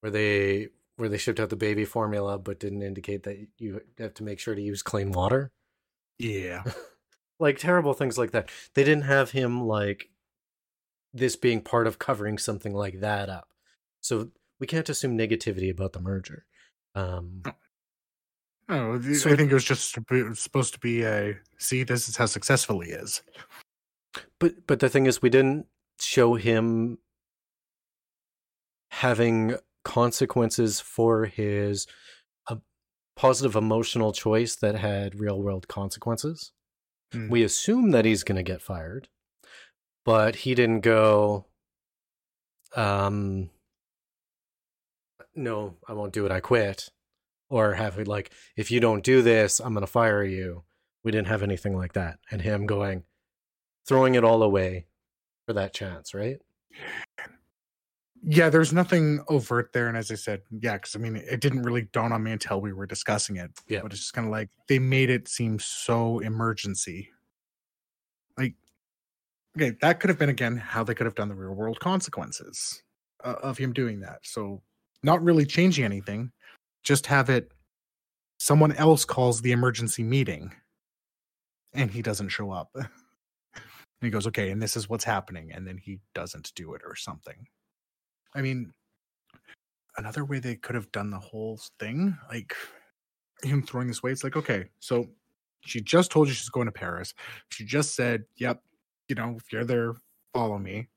[0.00, 4.12] where they where they shipped out the baby formula but didn't indicate that you have
[4.14, 5.50] to make sure to use clean water.
[6.18, 6.64] Yeah.
[7.40, 8.50] Like terrible things like that.
[8.74, 10.10] They didn't have him like
[11.12, 13.48] this being part of covering something like that up.
[14.00, 14.30] So
[14.60, 16.46] we can't assume negativity about the merger.
[16.94, 17.42] Um,
[18.70, 19.96] Oh, So I think it was just
[20.34, 21.84] supposed to be a see.
[21.84, 23.22] This is how successful he is.
[24.38, 25.66] but but the thing is, we didn't
[25.98, 26.98] show him
[28.90, 31.86] having consequences for his
[32.48, 32.56] uh,
[33.16, 36.52] positive emotional choice that had real world consequences.
[37.14, 37.30] Mm.
[37.30, 39.08] We assume that he's going to get fired,
[40.08, 41.44] but he didn't go.
[42.74, 43.50] Um,
[45.34, 46.32] no, I won't do it.
[46.32, 46.88] I quit.
[47.50, 50.64] Or have it like, if you don't do this, I'm going to fire you.
[51.04, 52.20] We didn't have anything like that.
[52.30, 53.02] And him going,
[53.86, 54.86] throwing it all away
[55.44, 56.38] for that chance, right?
[58.22, 61.64] Yeah, there's nothing overt there, and as I said, yeah, because I mean, it didn't
[61.64, 63.50] really dawn on me until we were discussing it.
[63.68, 63.82] Yeah.
[63.82, 67.10] but it's just kind of like they made it seem so emergency.
[69.56, 72.82] Okay, that could have been again how they could have done the real world consequences
[73.24, 74.20] uh, of him doing that.
[74.22, 74.62] So,
[75.02, 76.32] not really changing anything,
[76.82, 77.50] just have it.
[78.38, 80.52] Someone else calls the emergency meeting,
[81.72, 82.70] and he doesn't show up.
[82.74, 82.88] and
[84.00, 86.94] he goes, "Okay, and this is what's happening," and then he doesn't do it or
[86.94, 87.46] something.
[88.34, 88.72] I mean,
[89.96, 92.54] another way they could have done the whole thing, like
[93.42, 95.06] him throwing this away, it's like, okay, so
[95.60, 97.14] she just told you she's going to Paris.
[97.50, 98.62] She just said, yep,
[99.08, 99.94] you know, if you're there,
[100.34, 100.88] follow me.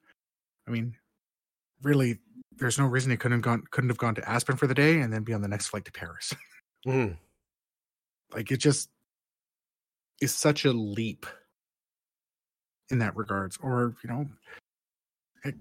[0.68, 0.95] I mean,
[1.82, 2.20] really,
[2.57, 4.99] there's no reason he couldn't have gone couldn't have gone to Aspen for the day
[4.99, 6.34] and then be on the next flight to Paris.
[6.88, 7.16] Mm.
[8.34, 8.89] like it just
[10.20, 11.28] is such a leap
[12.89, 13.55] in that regards.
[13.62, 14.26] Or, you know,
[15.43, 15.53] heck,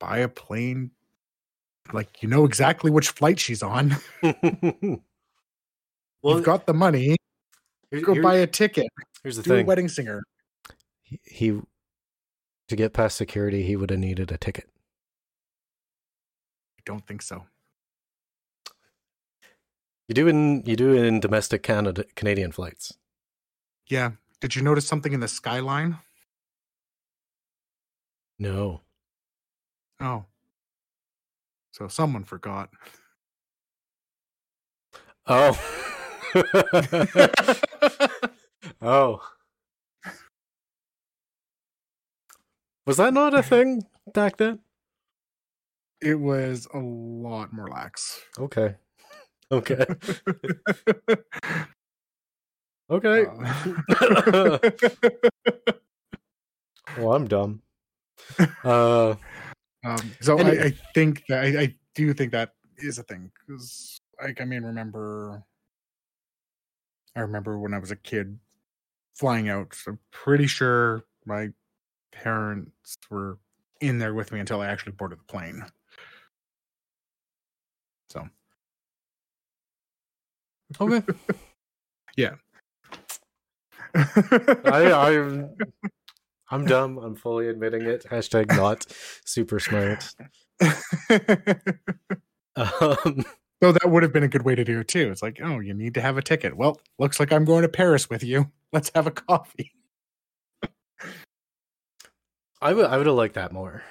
[0.00, 0.92] buy a plane
[1.92, 3.96] like you know exactly which flight she's on.
[4.22, 5.02] well,
[6.24, 7.16] You've got the money.
[7.90, 8.86] here- Go here- buy a ticket.
[9.22, 9.66] here's the Do thing.
[9.66, 10.22] wedding singer.
[11.02, 11.60] He, he
[12.68, 14.68] to get past security, he would have needed a ticket.
[16.78, 17.44] I don't think so.
[20.08, 22.94] You do in you do in domestic Canada Canadian flights.
[23.88, 24.12] Yeah.
[24.40, 25.98] Did you notice something in the skyline?
[28.38, 28.82] No.
[30.00, 30.24] Oh.
[31.72, 32.70] So someone forgot.
[35.26, 35.58] Oh.
[38.82, 39.22] oh.
[42.86, 43.82] Was that not a thing
[44.14, 44.60] back then?
[46.00, 48.22] it was a lot more lax.
[48.38, 48.76] Okay.
[49.52, 49.86] Okay.
[52.88, 53.26] Okay.
[53.26, 54.58] Uh,
[56.98, 57.62] well, I'm dumb.
[58.64, 59.14] Uh,
[59.84, 60.38] um, so.
[60.38, 64.44] I, I think that I, I do think that is a thing because like I
[64.44, 65.42] mean remember
[67.16, 68.38] I remember when I was a kid
[69.16, 69.76] flying out.
[69.88, 71.50] I'm pretty sure my
[72.22, 73.38] parents were
[73.80, 75.64] in there with me until I actually boarded the plane.
[78.10, 78.28] So
[80.80, 81.02] okay.
[82.16, 82.34] yeah.
[83.94, 84.62] I,
[84.92, 85.54] I'm,
[86.50, 86.98] I'm dumb.
[86.98, 88.04] I'm fully admitting it.
[88.10, 88.86] Hashtag not
[89.24, 90.08] super smart.
[92.58, 93.22] Um,
[93.62, 95.10] So that would have been a good way to do it too.
[95.10, 96.56] It's like, oh, you need to have a ticket.
[96.56, 98.50] Well, looks like I'm going to Paris with you.
[98.72, 99.72] Let's have a coffee.
[102.60, 103.82] I would I would have liked that more.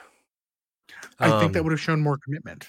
[1.19, 2.67] I think that Um, would have shown more commitment.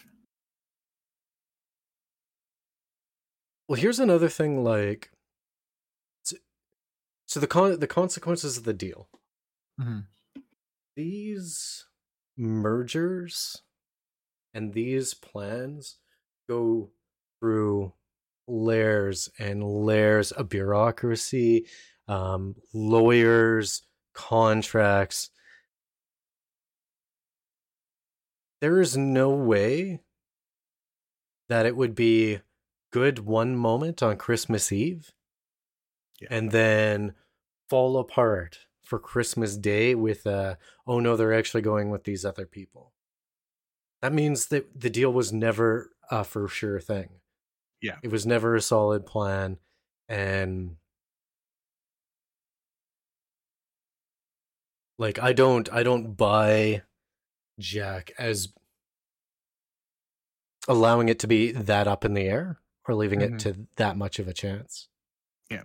[3.69, 4.63] Well, here's another thing.
[4.63, 5.11] Like,
[6.23, 6.37] so,
[7.27, 9.09] so the con- the consequences of the deal.
[9.81, 10.07] Mhm.
[10.95, 11.87] These
[12.37, 13.63] mergers
[14.55, 15.99] and these plans
[16.49, 16.93] go
[17.41, 17.93] through
[18.47, 21.67] layers and layers of bureaucracy,
[22.09, 23.83] um, lawyers,
[24.15, 25.31] contracts.
[28.67, 30.01] There is no way
[31.49, 32.41] that it would be
[32.91, 35.13] good one moment on Christmas Eve
[36.21, 36.27] Yeah.
[36.33, 37.15] and then
[37.71, 42.45] fall apart for Christmas Day with uh oh no they're actually going with these other
[42.45, 42.93] people.
[44.03, 47.21] That means that the deal was never a for sure thing.
[47.81, 47.99] Yeah.
[48.03, 49.59] It was never a solid plan
[50.09, 50.75] and
[54.99, 56.83] like I don't I don't buy
[57.59, 58.49] Jack as
[60.69, 63.35] allowing it to be that up in the air or leaving Mhm.
[63.35, 64.89] it to that much of a chance.
[65.51, 65.65] Yeah.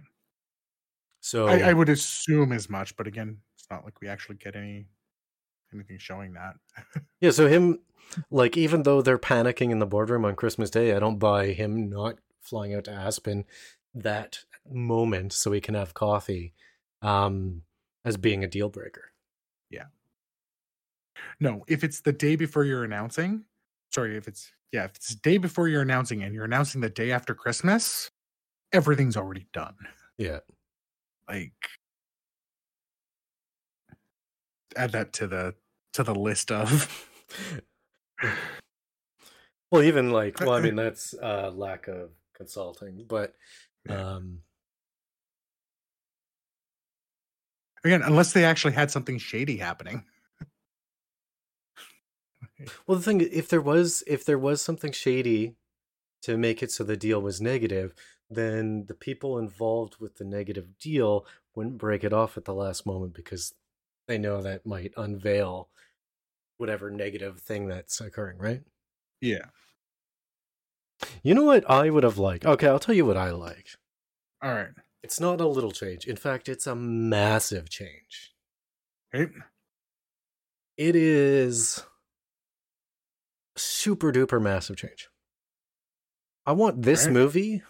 [1.22, 4.56] So I, I would assume as much, but again, it's not like we actually get
[4.56, 4.88] any
[5.74, 6.56] anything showing that.
[7.22, 7.80] Yeah, so him,
[8.32, 11.88] like, even though they're panicking in the boardroom on Christmas Day, I don't buy him
[11.90, 13.46] not flying out to Aspen
[13.94, 14.40] that
[14.70, 16.54] moment so he can have coffee
[17.04, 17.62] um,
[18.04, 19.11] as being a deal breaker.
[21.40, 23.44] No, if it's the day before you're announcing,
[23.92, 26.90] sorry, if it's yeah, if it's the day before you're announcing and you're announcing the
[26.90, 28.10] day after Christmas,
[28.72, 29.76] everything's already done.
[30.18, 30.40] Yeah.
[31.28, 31.54] Like
[34.76, 35.56] add that to the
[35.94, 37.08] to the list of
[39.72, 43.34] well, even like, well, I mean, that's uh, lack of consulting, but
[43.90, 44.40] um,
[47.84, 50.06] again, unless they actually had something shady happening.
[52.86, 55.56] Well, the thing, if there was, if there was something shady
[56.24, 57.94] to make it so the deal was negative,
[58.30, 62.86] then the people involved with the negative deal wouldn't break it off at the last
[62.86, 63.54] moment because
[64.08, 65.70] they know that might unveil
[66.58, 68.62] whatever negative thing that's occurring, right?
[69.20, 69.46] Yeah.
[71.24, 72.46] You know what I would have liked?
[72.46, 73.70] Okay, I'll tell you what I like.
[74.42, 74.70] All right.
[75.04, 76.06] It's not a little change.
[76.06, 78.34] In fact, it's a massive change.
[79.14, 79.30] Right?
[80.78, 81.84] It is
[83.56, 85.10] super duper massive change.
[86.46, 87.14] I want this Right.
[87.14, 87.64] movie,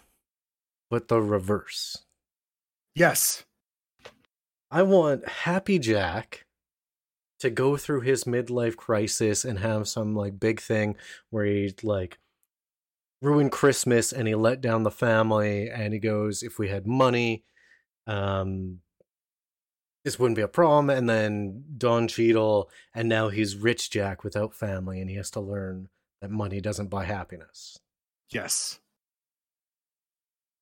[0.90, 2.04] but the reverse.
[2.94, 3.44] Yes.
[4.70, 6.46] I want Happy Jack
[7.40, 10.96] to go through his midlife crisis and have some like big thing
[11.30, 12.18] where he like
[13.20, 17.44] ruined Christmas and he let down the family and he goes, if we had money,
[18.06, 18.80] um
[20.04, 20.90] this wouldn't be a problem.
[20.90, 25.40] And then Don Cheadle, and now he's rich Jack without family, and he has to
[25.40, 25.88] learn
[26.20, 27.78] that money doesn't buy happiness.
[28.30, 28.80] Yes.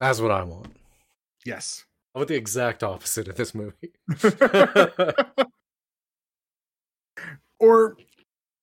[0.01, 0.75] That's what I want.
[1.45, 1.85] Yes.
[2.15, 3.93] I want the exact opposite of this movie.
[7.61, 7.97] or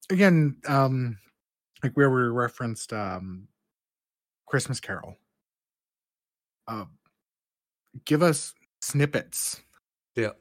[0.09, 1.17] again, um,
[1.83, 3.47] like where we referenced um,
[4.47, 5.15] Christmas Carol.
[6.67, 6.85] Uh,
[8.03, 9.61] give us snippets
[10.15, 10.31] Yeah.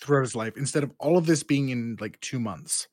[0.00, 2.88] Throughout his life instead of all of this being in like two months.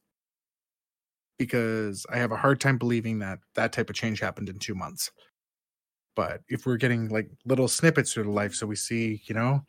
[1.40, 4.76] Because I have a hard time believing that that type of change happened in two
[4.76, 5.12] months.
[6.16, 9.64] But if we're getting like little snippets through the life, so we see, you know,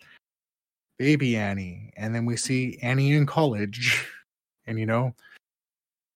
[0.99, 4.07] baby Annie, and then we see Annie in college,
[4.66, 5.14] and you know,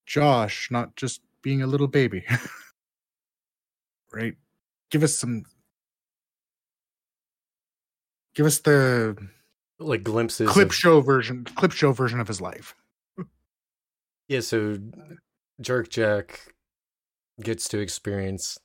[0.07, 2.25] Josh not just being a little baby.
[4.13, 4.35] right?
[4.91, 5.45] Give us some
[8.35, 9.17] give us the
[9.79, 10.49] Like glimpses.
[10.49, 12.75] clip of- show version clip show version of his life.
[14.29, 14.79] Yeah, so
[15.61, 16.41] Jerk Jack
[17.41, 18.59] gets to experience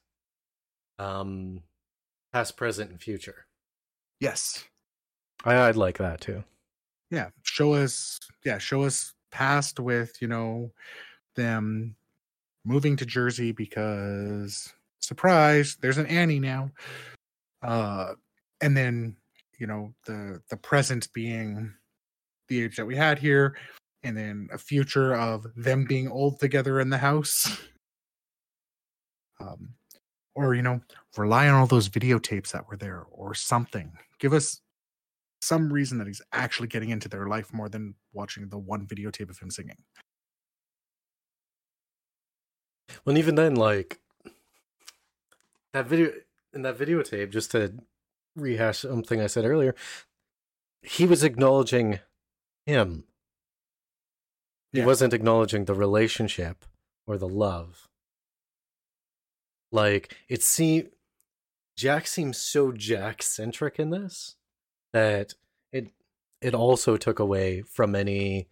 [1.00, 1.62] um
[2.34, 3.46] past, present, and future.
[4.20, 4.64] Yes.
[5.46, 6.44] I, I'd like that too.
[7.12, 7.30] Yeah.
[7.44, 10.72] Show us yeah, show us past with, you know,
[11.36, 11.96] them
[12.66, 16.72] moving to Jersey because surprise, there's an Annie now.
[17.62, 18.14] Uh
[18.62, 19.16] and then,
[19.58, 21.74] you know, the the present being
[22.48, 23.58] the age that we had here,
[24.04, 27.60] and then a future of them being old together in the house.
[29.40, 29.74] Um
[30.36, 30.82] or you know,
[31.18, 33.92] rely on all those videotapes that were there or something.
[34.20, 34.62] Give us
[35.42, 39.30] some reason that he's actually getting into their life more than watching the one videotape
[39.30, 39.78] of him singing.
[43.06, 44.00] Well, even then, like
[45.74, 46.12] that video
[46.54, 47.74] in that videotape, just to
[48.38, 49.76] rehash something I said earlier,
[50.82, 52.00] he was acknowledging
[52.66, 53.06] him.
[54.72, 54.86] He Yeah.
[54.86, 56.66] wasn't acknowledging the relationship
[57.06, 57.90] or the love.
[59.72, 60.92] Like it seemed
[61.76, 64.36] Jack seems so Jack centric in this
[64.94, 65.34] that
[65.72, 65.92] it
[66.42, 68.50] it also took away from any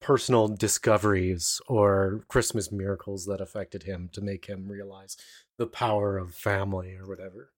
[0.00, 5.16] personal discoveries or Christmas miracles that affected him to make him realize
[5.58, 7.51] the power of family or whatever.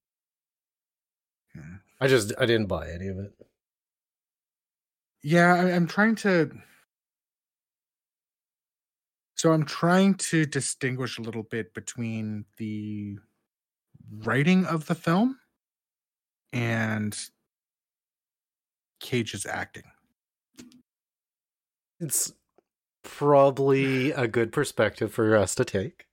[1.54, 1.62] Yeah.
[2.00, 3.32] I just I didn't buy any of it.
[5.22, 6.50] Yeah, I, I'm trying to.
[9.36, 13.18] So I'm trying to distinguish a little bit between the
[14.18, 15.38] writing of the film
[16.52, 17.16] and
[19.00, 19.84] Cage's acting.
[22.00, 22.32] It's
[23.02, 26.06] probably a good perspective for us to take.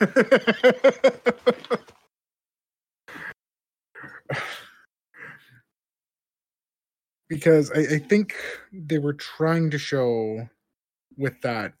[7.28, 8.34] because I, I think
[8.72, 10.48] they were trying to show
[11.16, 11.74] with that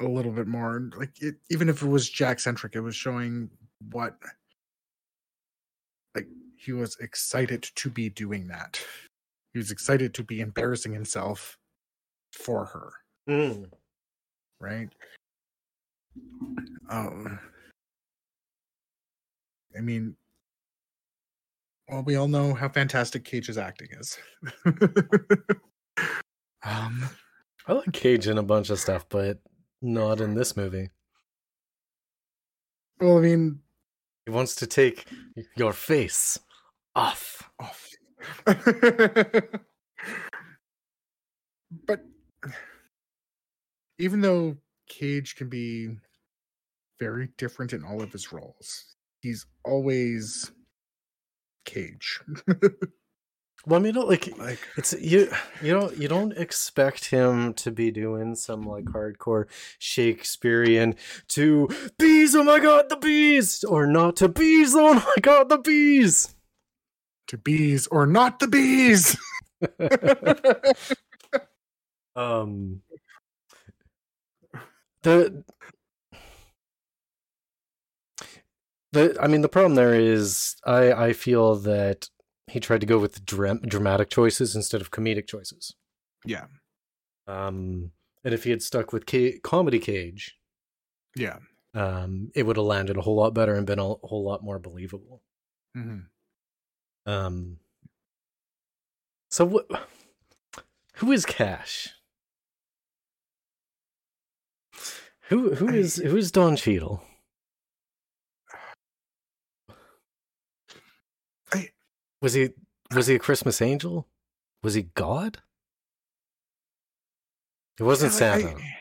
[0.00, 3.50] a little bit more like it, even if it was jack centric it was showing
[3.92, 4.16] what
[6.14, 6.26] like
[6.56, 8.80] he was excited to be doing that
[9.52, 11.58] he was excited to be embarrassing himself
[12.32, 12.92] for her,
[13.28, 13.70] Mm.
[14.60, 14.88] right?
[16.88, 17.38] Um,
[19.76, 20.16] I mean,
[21.90, 24.16] well, we all know how fantastic Cage's acting is.
[26.62, 27.08] um,
[27.66, 29.38] I like Cage in a bunch of stuff, but
[29.82, 30.90] not in this movie.
[33.00, 33.60] well, I mean,
[34.26, 35.06] He wants to take
[35.56, 36.38] your face
[36.94, 37.50] off.
[37.58, 37.88] off.
[41.86, 42.04] but
[43.98, 44.56] even though
[44.88, 45.96] Cage can be
[46.98, 50.52] very different in all of his roles, he's always
[51.64, 52.20] Cage.
[53.66, 55.30] Well, I mean, like like it's you.
[55.62, 55.96] You don't.
[55.98, 59.46] You don't expect him to be doing some like hardcore
[59.78, 60.96] Shakespearean
[61.28, 62.34] to bees.
[62.34, 64.74] Oh my god, the bees, or not to bees.
[64.74, 66.34] Oh my god, the bees.
[67.28, 69.16] to bees or not the bees.
[72.16, 72.82] um
[75.02, 75.44] the
[78.92, 82.08] the i mean the problem there is i i feel that
[82.46, 85.74] he tried to go with dram- dramatic choices instead of comedic choices.
[86.24, 86.46] Yeah,
[87.26, 87.92] um
[88.24, 90.36] and if he had stuck with Ca- comedy cage
[91.16, 91.38] yeah.
[91.74, 94.58] um it would have landed a whole lot better and been a whole lot more
[94.58, 95.22] believable.
[95.74, 96.00] Hmm
[97.06, 97.58] um
[99.30, 99.66] so what
[100.96, 101.88] who is cash?
[105.28, 107.02] Who who is who is don Cheadle?
[112.20, 112.50] Was he
[112.94, 114.06] was he a christmas angel?
[114.62, 115.38] Was he god?
[117.78, 118.56] It wasn't Yeah, like, santa.
[118.58, 118.76] I-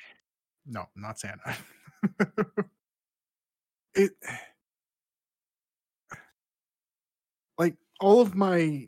[0.69, 1.57] no, not Santa.
[3.95, 4.11] it
[7.57, 8.87] like all of my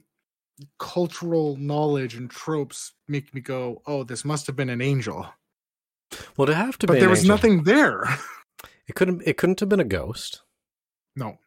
[0.79, 5.27] cultural knowledge and tropes make me go, "Oh, this must have been an angel,"
[6.37, 8.03] well to have to but be But there was angel, nothing there.
[8.87, 10.43] it couldn't it couldn't have been a ghost.
[11.15, 11.39] No,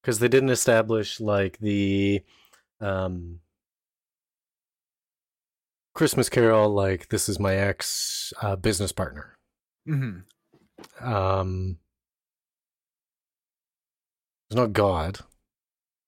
[0.00, 2.22] because they didn't establish like the
[2.82, 3.38] um
[5.94, 9.36] christmas carol like this is my ex uh, business partner
[9.88, 11.04] Mm-hmm.
[11.06, 11.78] um
[14.48, 15.20] it's not god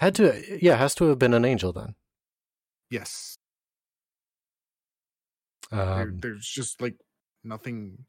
[0.01, 1.95] had to yeah has to have been an angel then
[2.91, 3.37] yes,
[5.71, 6.97] there, um there's just like
[7.43, 8.05] nothing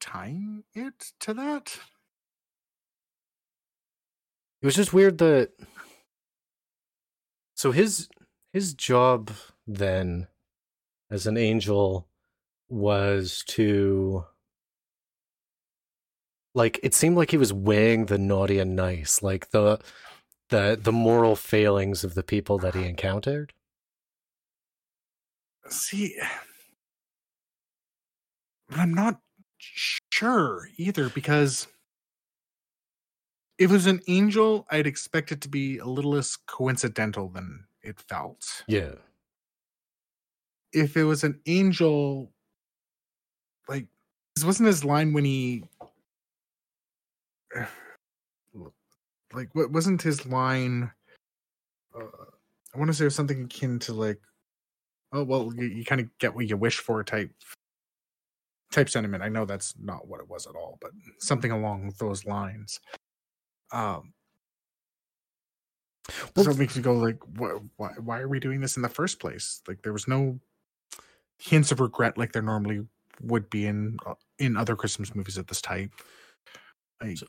[0.00, 1.78] tying it to that.
[4.62, 5.50] it was just weird that
[7.60, 8.08] so his
[8.54, 9.30] his job
[9.66, 10.26] then
[11.10, 12.08] as an angel
[12.70, 14.24] was to
[16.54, 19.78] like it seemed like he was weighing the naughty and nice like the
[20.48, 23.52] the the moral failings of the people that he encountered.
[25.68, 26.16] See,
[28.70, 29.20] but I'm not
[29.58, 31.66] sure either because
[33.60, 37.66] if it was an angel, I'd expect it to be a little less coincidental than
[37.82, 38.64] it felt.
[38.66, 38.94] yeah
[40.72, 42.32] If it was an angel,
[43.68, 43.86] like
[44.34, 45.64] this wasn't his line when he,
[49.34, 50.90] like, what wasn't his line?
[51.94, 52.06] Uh,
[52.74, 54.20] I want to say something akin to like,
[55.12, 57.30] oh well, you, you kind of get what you wish for type
[58.72, 59.22] type sentiment.
[59.22, 62.80] I know that's not what it was at all, but something along those lines.
[63.72, 64.12] Um,
[66.34, 67.92] Well, so it makes you go like, wh- why?
[67.98, 69.62] Why are we doing this in the first place?
[69.68, 70.40] Like, there was no
[71.38, 72.86] hints of regret like there normally
[73.22, 75.90] would be in uh, in other Christmas movies of this type.
[77.00, 77.26] Like, So-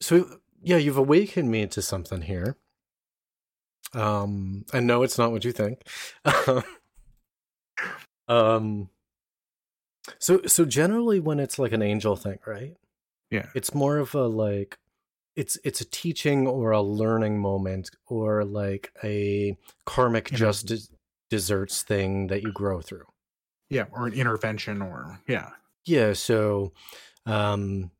[0.00, 2.56] so yeah you've awakened me to something here
[3.94, 5.82] um i know it's not what you think
[8.28, 8.88] um
[10.18, 12.74] so so generally when it's like an angel thing right
[13.30, 14.78] yeah, it's more of a like
[15.36, 20.90] it's it's a teaching or a learning moment or like a karmic You know, just
[21.30, 23.04] desserts thing that you grow through.
[23.68, 25.50] Yeah, or an intervention, or yeah,
[25.84, 26.72] yeah so
[27.26, 27.90] um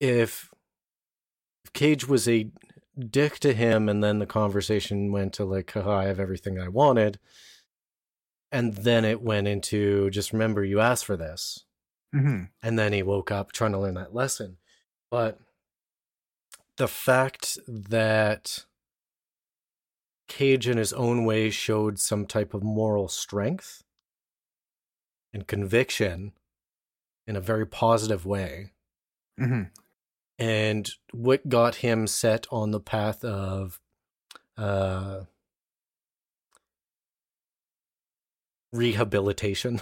[0.00, 0.50] if
[1.64, 2.50] if cage was a
[2.98, 6.68] dick to him and then the conversation went to like Haha, i have everything i
[6.68, 7.18] wanted
[8.50, 11.64] and then it went into just remember you asked for this
[12.12, 14.58] hmm and then he woke up trying to learn that lesson.
[15.10, 15.38] But
[16.76, 18.64] the fact that
[20.28, 23.82] cage in his own way showed some type of moral strength
[25.32, 26.32] and conviction
[27.26, 28.72] in a very positive way
[29.38, 29.62] hmm
[30.38, 33.80] and what got him set on the path of
[34.56, 35.20] uh
[38.72, 39.80] rehabilitation.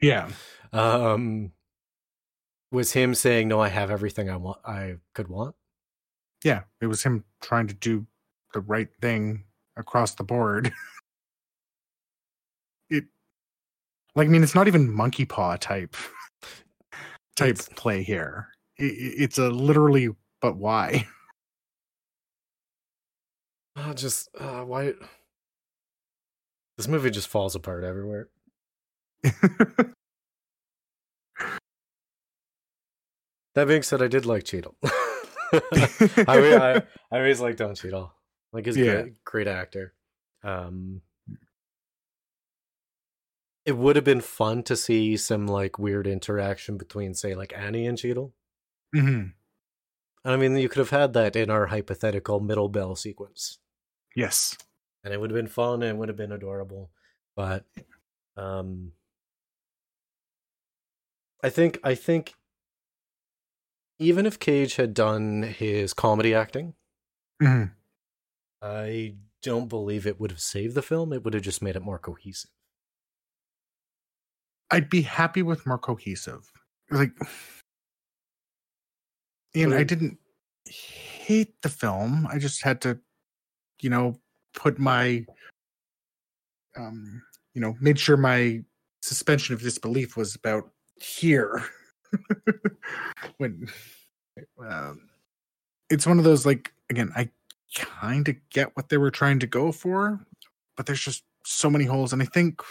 [0.00, 0.30] Yeah.
[0.72, 1.52] um,
[2.72, 4.58] was him saying, "No, I have everything I want.
[4.64, 5.54] I could want."
[6.44, 6.62] Yeah.
[6.80, 8.06] It was him trying to do
[8.54, 9.44] the right thing
[9.76, 10.72] across the board.
[12.90, 13.04] it
[14.14, 15.96] like I mean it's not even monkey paw type
[17.36, 18.48] type It's- play here.
[18.78, 20.08] I- I it's a literally
[20.40, 21.06] but why?
[23.74, 24.92] Uh, just uh, why?
[26.76, 28.28] This movie just falls apart everywhere.
[33.54, 34.76] That being said, I did like Cheadle.
[36.26, 38.12] I, mean, I I always like Don Cheadle.
[38.52, 38.92] Like he's a Yeah.
[39.02, 39.94] great, great actor.
[40.42, 41.02] Um,
[43.64, 47.86] it would have been fun to see some like weird interaction between, say, like Annie
[47.86, 48.32] and Cheadle.
[48.94, 49.32] Mhm.
[50.24, 53.58] I mean, you could have had that in our hypothetical middle bell sequence,
[54.14, 54.56] Yes.
[55.04, 56.90] and it would have been fun and it would have been adorable.
[57.36, 57.64] But,
[58.36, 58.92] um,
[61.42, 62.34] I think I think
[63.98, 66.74] even if Cage had done his comedy acting,
[67.42, 67.74] Mhm.
[68.62, 71.12] I don't believe it would have saved the film.
[71.12, 72.50] It would have just made it more cohesive.
[74.70, 76.50] I'd be happy with more cohesive.
[76.90, 77.12] Like,
[79.54, 80.18] and I didn't
[80.66, 82.26] hate the film.
[82.26, 82.98] I just had to,
[83.80, 84.20] you know,
[84.54, 85.24] put my,
[86.76, 87.22] um,
[87.54, 88.62] you know, made sure my
[89.02, 90.70] suspension of disbelief was about
[91.00, 91.64] here.
[93.38, 93.68] when,
[94.68, 95.08] um,
[95.90, 97.30] it's one of those like again, I
[97.74, 100.20] kind of get what they were trying to go for,
[100.76, 102.62] but there's just so many holes, and I think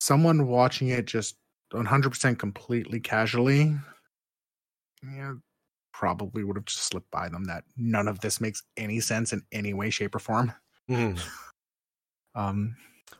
[0.00, 1.36] someone watching it just
[1.72, 3.76] 100% completely casually
[5.02, 5.32] yeah
[5.92, 9.42] probably would have just slipped by them that none of this makes any sense in
[9.52, 10.52] any way shape or form
[10.88, 11.20] Mhm.
[12.34, 12.76] um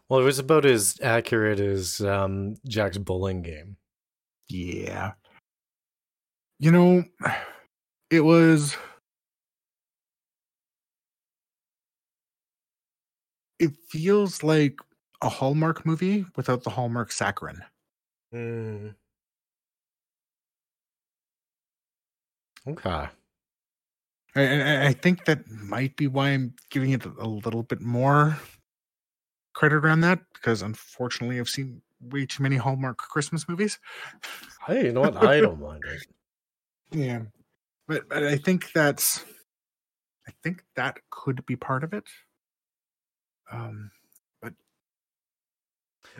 [0.09, 3.76] Well, it was about as accurate as um, Jack's bowling game.
[4.49, 5.12] yeah
[6.59, 7.03] you know
[8.11, 8.76] it was
[13.59, 14.78] it feels like
[15.22, 17.61] a hallmark movie without the hallmark saccharin
[18.35, 18.95] Mm.
[22.66, 23.07] Okay.
[24.35, 28.37] And I, I think that might be why I'm giving it a little bit more
[29.55, 33.78] credit around that because unfortunately I've seen way too many Hallmark Christmas movies.
[34.66, 35.16] Hey, you know what?
[35.16, 36.07] I don't mind it.
[36.90, 37.22] Yeah.
[37.88, 39.24] But, but I think that's
[40.28, 42.05] I think that could be part of it.
[43.50, 43.90] Um
[44.40, 44.52] but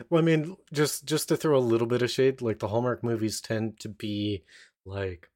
[0.09, 3.03] Well, I mean, just just to throw a little bit of shade, like the Hallmark
[3.03, 4.43] movies tend to be
[4.85, 5.29] like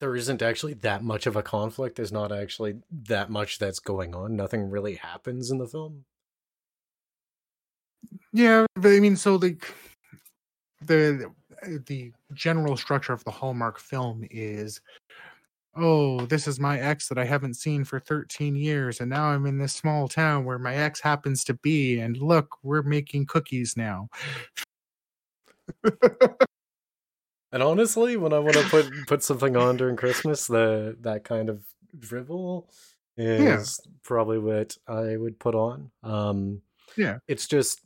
[0.00, 1.96] there isn't actually that much of a conflict.
[1.96, 4.36] There's not actually that much that's going on.
[4.36, 6.04] Nothing really happens in the film.
[8.32, 9.72] Yeah, but I mean so like
[10.82, 11.30] the
[11.86, 14.80] the general structure of the Hallmark film is
[15.76, 19.46] oh, this is my ex that I haven't seen for 13 years, and now I'm
[19.46, 23.76] in this small town where my ex happens to be, and look, we're making cookies
[23.76, 24.08] now.
[27.52, 31.48] And honestly, when I want to put put something on during Christmas, the that kind
[31.48, 31.62] of
[31.98, 32.68] drivel
[33.16, 35.90] is probably what I would put on.
[36.02, 36.60] Um
[36.96, 37.18] Yeah.
[37.26, 37.80] It's just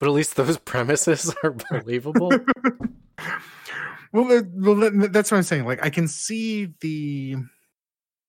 [0.00, 2.30] but at least those premises are believable.
[4.12, 5.66] well, well, that's what I'm saying.
[5.66, 7.36] Like, I can see the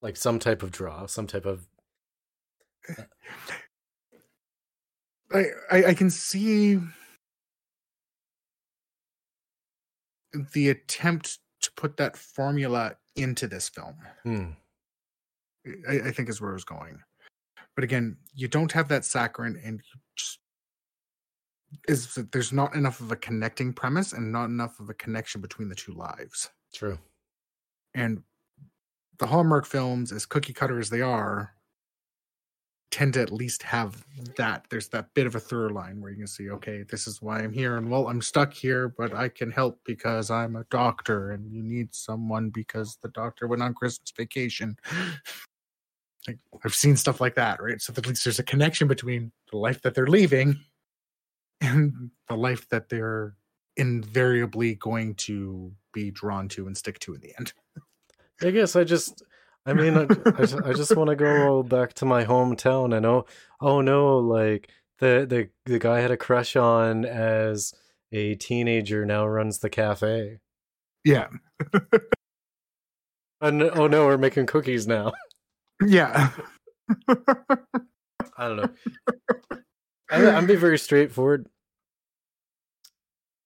[0.01, 1.67] like some type of draw, some type of
[5.33, 6.79] I, I I can see
[10.53, 13.95] the attempt to put that formula into this film.
[14.23, 14.45] hmm.
[15.87, 16.99] I, I think is where I was going.
[17.75, 20.39] But again, you don't have that saccharin, and you just
[21.87, 25.41] is that there's not enough of a connecting premise and not enough of a connection
[25.41, 26.49] between the two lives.
[26.73, 26.97] True.
[27.93, 28.23] And
[29.19, 31.53] the Hallmark films, as cookie cutter as they are,
[32.89, 34.05] tend to at least have
[34.35, 34.65] that.
[34.69, 37.39] There's that bit of a through line where you can see, okay, this is why
[37.39, 41.31] I'm here, and well, I'm stuck here, but I can help because I'm a doctor,
[41.31, 44.75] and you need someone because the doctor went on Christmas vacation.
[46.27, 47.81] Like, I've seen stuff like that, right?
[47.81, 50.59] So at least there's a connection between the life that they're leaving
[51.61, 53.35] and the life that they're
[53.77, 57.53] invariably going to be drawn to and stick to in the end.
[58.41, 59.23] I guess I just
[59.65, 63.05] I mean I, I just, I just want to go back to my hometown and
[63.05, 63.25] oh
[63.61, 67.73] oh no like the the the guy I had a crush on as
[68.11, 70.39] a teenager now runs the cafe.
[71.03, 71.27] Yeah.
[73.41, 75.13] And oh no, we're making cookies now.
[75.83, 76.29] Yeah.
[77.07, 78.69] I don't know.
[80.29, 81.47] I'm being very straightforward.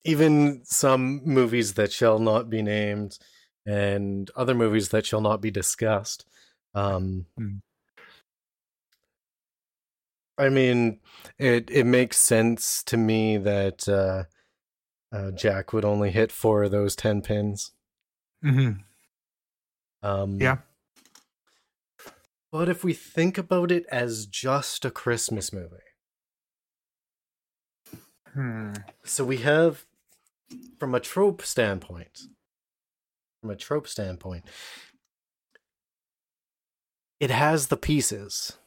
[0.03, 3.17] Even some movies that shall not be named,
[3.65, 6.25] and other movies that shall not be discussed.
[6.73, 7.55] Um, Hmm.
[10.37, 10.99] I mean,
[11.39, 14.25] it it makes sense to me that uh,
[15.15, 17.71] uh, Jack would only hit four of those ten pins.
[18.43, 18.83] Mhm.
[20.03, 20.57] Um, Yeah.
[22.51, 25.75] But if we think about it as just a Christmas movie,
[28.35, 28.73] Hmm.
[29.05, 29.85] so we have,
[30.77, 32.19] from a trope standpoint,
[33.39, 34.43] from a trope standpoint,
[37.21, 38.57] it has the pieces.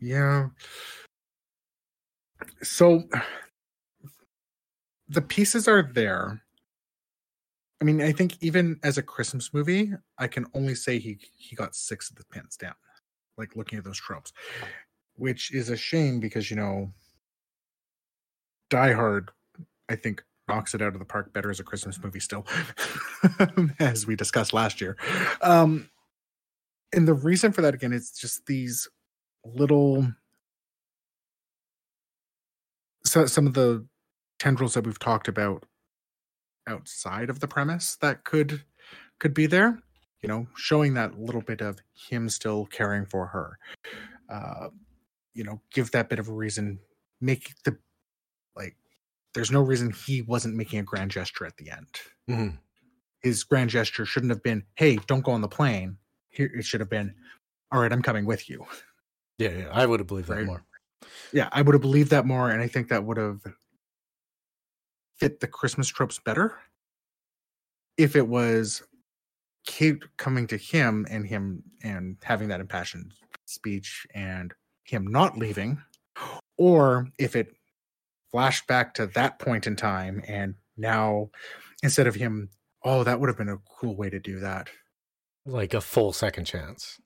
[0.00, 0.48] Yeah.
[2.62, 3.04] So
[5.08, 6.42] the pieces are there.
[7.80, 11.56] I mean, I think even as a Christmas movie, I can only say he he
[11.56, 12.74] got six of the pins down.
[13.38, 14.32] Like looking at those tropes,
[15.14, 16.92] which is a shame because you know,
[18.70, 19.30] Die Hard,
[19.88, 22.46] I think knocks it out of the park better as a Christmas movie still,
[23.78, 24.96] as we discussed last year.
[25.40, 25.90] Um,
[26.92, 28.88] and the reason for that again, it's just these
[29.44, 30.06] little
[33.04, 33.86] so some of the
[34.38, 35.64] tendrils that we've talked about
[36.68, 38.64] outside of the premise that could
[39.20, 39.78] could be there
[40.20, 41.78] you know showing that little bit of
[42.10, 43.58] him still caring for her
[44.28, 44.68] uh
[45.34, 46.78] you know give that bit of a reason
[47.20, 47.76] make the
[49.36, 51.88] there's no reason he wasn't making a grand gesture at the end
[52.28, 52.58] Mhm.
[53.20, 55.98] his grand gesture shouldn't have been hey don't go on the plane
[56.30, 57.14] here it should have been
[57.70, 58.66] all right i'm coming with you
[59.38, 60.64] Yeah, yeah, I would have believed that more.
[61.32, 63.42] yeah, I would have believed that more, and I think that would have
[65.18, 66.58] fit the Christmas tropes better
[67.98, 68.82] if it was
[69.66, 73.12] Kate coming to him and him and having that impassioned
[73.44, 75.82] speech and him not leaving,
[76.56, 77.55] or if it
[78.36, 81.30] flashed back to that point in time and now
[81.82, 82.50] instead of him,
[82.84, 84.68] oh, that would have been a cool way to do that.
[85.46, 87.00] Like a full second chance.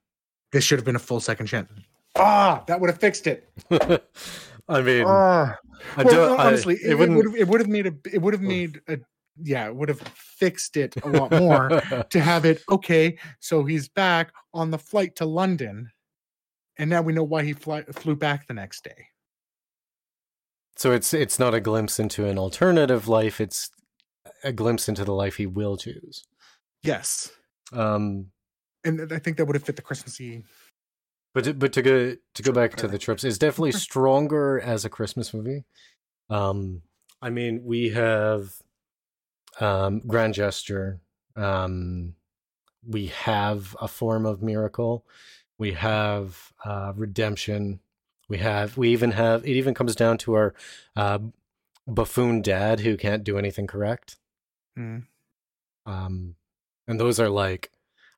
[0.50, 1.70] This should have been a full second chance.
[2.16, 3.48] Ah, that would have fixed it.
[4.68, 5.56] I mean, Ah.
[5.96, 8.20] I Well, don't, no, I- honestly, it would have it would have made a it
[8.20, 8.98] would have made a
[9.40, 11.68] yeah, it would have fixed it a lot more
[12.10, 13.16] to have it okay.
[13.38, 15.92] So he's back on the flight to London,
[16.76, 19.06] and now we know why he fly, flew back the next day.
[20.80, 23.38] So it's it's not a glimpse into an alternative life.
[23.38, 23.70] It's
[24.42, 26.24] a glimpse into the life he will choose.
[26.82, 27.30] Yes,
[27.70, 28.28] Um,
[28.82, 30.42] and I think that would have fit the Christmassy.
[31.34, 34.86] but to, but to go to go back to the trips, it's definitely stronger as
[34.86, 35.64] a Christmas movie.
[36.30, 36.80] Um,
[37.20, 38.54] I mean, we have
[39.60, 41.00] um, grand gesture.
[41.36, 42.14] Um,
[42.88, 45.04] we have a form of miracle.
[45.58, 47.80] We have uh, redemption.
[48.30, 48.78] We have.
[48.78, 49.44] We even have.
[49.44, 50.54] It even comes down to our
[50.96, 51.18] uh,
[51.86, 54.16] buffoon dad who can't do anything correct.
[54.78, 55.06] Mm.
[55.84, 56.36] Um,
[56.86, 57.72] and those are like,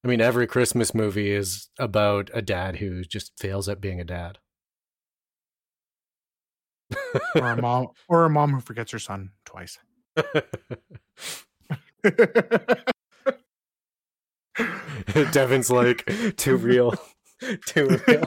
[0.04, 4.04] I mean, every Christmas movie is about a dad who just fails at being a
[4.04, 4.38] dad.
[7.34, 9.78] or a mom or a mom who forgets her son twice.
[15.32, 16.04] Devin's like,
[16.36, 16.92] too real.
[17.66, 18.24] too real.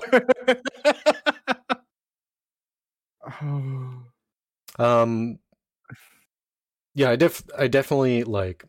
[4.77, 5.39] Um,
[6.93, 8.65] yeah, I def, I definitely like.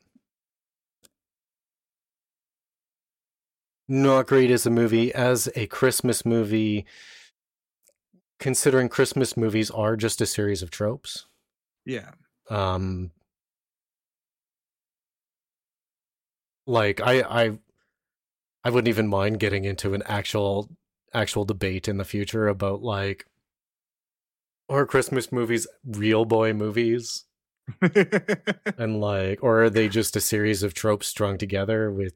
[3.89, 6.87] Not great as a movie, as a Christmas movie.
[8.39, 11.27] Considering Christmas movies are just a series of tropes,
[11.87, 12.11] Yeah.
[12.51, 13.11] um,
[16.67, 17.59] like I, I,
[18.65, 20.69] I wouldn't even mind getting into an actual,
[21.15, 23.27] actual debate in the future about like,
[24.69, 27.25] are Christmas movies real boy movies?
[28.79, 32.15] and like or are they just a series of tropes strung together with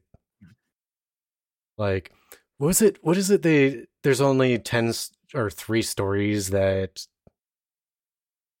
[1.77, 2.11] like
[2.57, 4.93] what is it what is it they there's only 10
[5.33, 7.05] or 3 stories that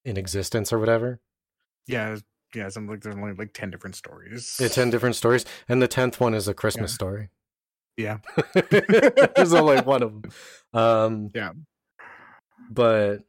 [0.03, 1.19] in existence or whatever
[1.87, 2.17] yeah.
[2.53, 2.67] Yeah.
[2.67, 4.57] Something like there's only like 10 different stories.
[4.59, 6.95] yeah, 10 different stories and the 10th one is a christmas Yeah.
[6.95, 7.29] story
[7.95, 8.17] Yeah.
[9.35, 10.31] there's only one of them
[10.73, 11.51] um Yeah.
[12.69, 13.19] but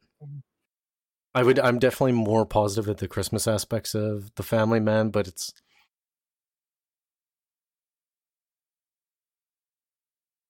[1.35, 5.27] i would i'm definitely more positive at the christmas aspects of the family man but
[5.27, 5.53] it's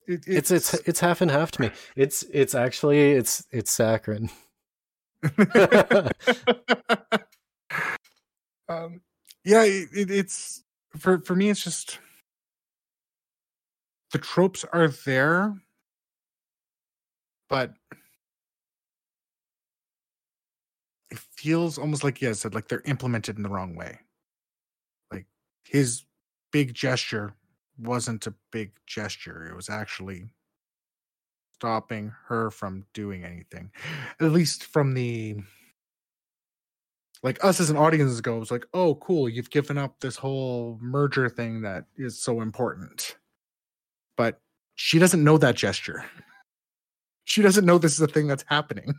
[0.06, 1.70] It- it's it's it's half and half to me.
[1.96, 4.30] It's it's actually it's it's saccharine.
[8.68, 9.00] um,
[9.44, 10.62] yeah, it, it, it's
[10.98, 11.48] for for me.
[11.50, 11.98] It's just
[14.12, 15.54] the tropes are there,
[17.48, 17.74] but
[21.44, 23.98] feels almost like, yeah, said, like they're implemented in the wrong way.
[25.12, 25.26] Like
[25.64, 26.04] his
[26.52, 27.34] big gesture
[27.78, 29.46] wasn't a big gesture.
[29.50, 30.30] It was actually
[31.52, 33.70] stopping her from doing anything.
[34.22, 35.36] At least from the
[37.22, 41.28] like us as an audience goes like, oh cool, you've given up this whole merger
[41.28, 43.18] thing that is so important.
[44.16, 44.40] But
[44.76, 46.06] she doesn't know that gesture.
[47.24, 48.94] She doesn't know this is a thing that's happening.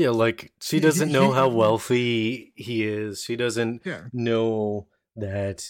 [0.00, 3.22] Yeah, like she doesn't he- know how wealthy he is.
[3.22, 4.06] She doesn't Yeah.
[4.14, 5.68] know that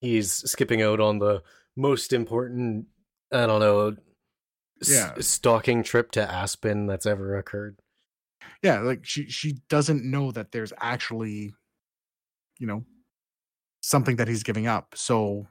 [0.00, 1.42] he's skipping out on the
[1.76, 2.86] most important,
[3.30, 3.96] I don't know,
[4.80, 5.14] s- Yeah.
[5.20, 7.82] stalking trip to Aspen that's ever occurred.
[8.62, 11.52] Yeah, like she she doesn't know that there's actually
[12.58, 12.86] you know
[13.82, 14.94] something that he's giving up.
[14.96, 15.48] So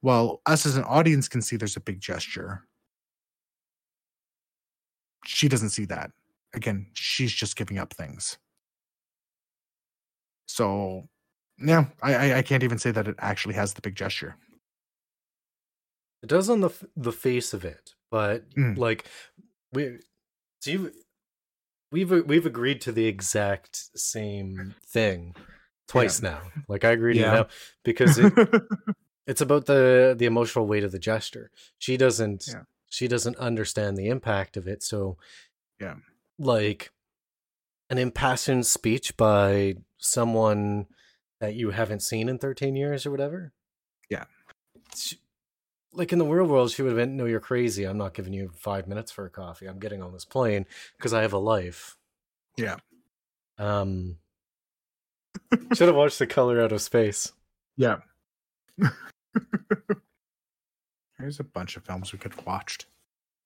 [0.00, 2.68] while us as an audience can see there's a big gesture,
[5.24, 6.10] she doesn't see that.
[6.54, 8.38] Again, she's just giving up things.
[10.46, 11.08] So
[11.58, 14.36] yeah, I I, I can't even say that it actually has the big gesture.
[16.22, 18.76] It does on the f- the face of it, but Mm.
[18.78, 19.06] like
[19.72, 19.98] we,
[20.60, 20.92] so you,
[21.92, 25.34] we've we've agreed to the exact same thing
[25.86, 26.40] twice now.
[26.68, 27.32] Like I agreed to Yeah.
[27.32, 27.46] it now
[27.84, 28.32] because it,
[29.26, 31.50] it's about the the emotional weight of the gesture.
[31.78, 32.62] She doesn't Yeah.
[32.90, 34.82] she doesn't understand the impact of it.
[34.82, 35.18] So
[35.80, 35.96] Yeah.
[36.38, 36.90] Like
[37.90, 40.86] an impassioned speech by someone
[41.40, 43.52] that you haven't seen in 13 years or whatever.
[44.10, 44.24] Yeah.
[44.96, 45.18] She-
[45.92, 47.84] like in the real world, she would have been, "No, you're crazy.
[47.84, 49.66] I'm not giving you five minutes for a coffee.
[49.66, 50.66] I'm getting on this plane
[50.96, 51.96] because I have a life."
[52.56, 52.76] Yeah.
[53.56, 54.18] Um.
[55.72, 57.32] Should have watched The Color Out of Space.
[57.76, 57.96] yeah.
[61.18, 62.86] There's a bunch of films we could have watched.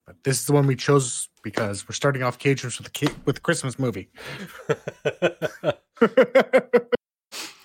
[0.05, 3.37] But this is the one we chose because we're starting off Cajuns with a with
[3.37, 4.09] a Christmas movie.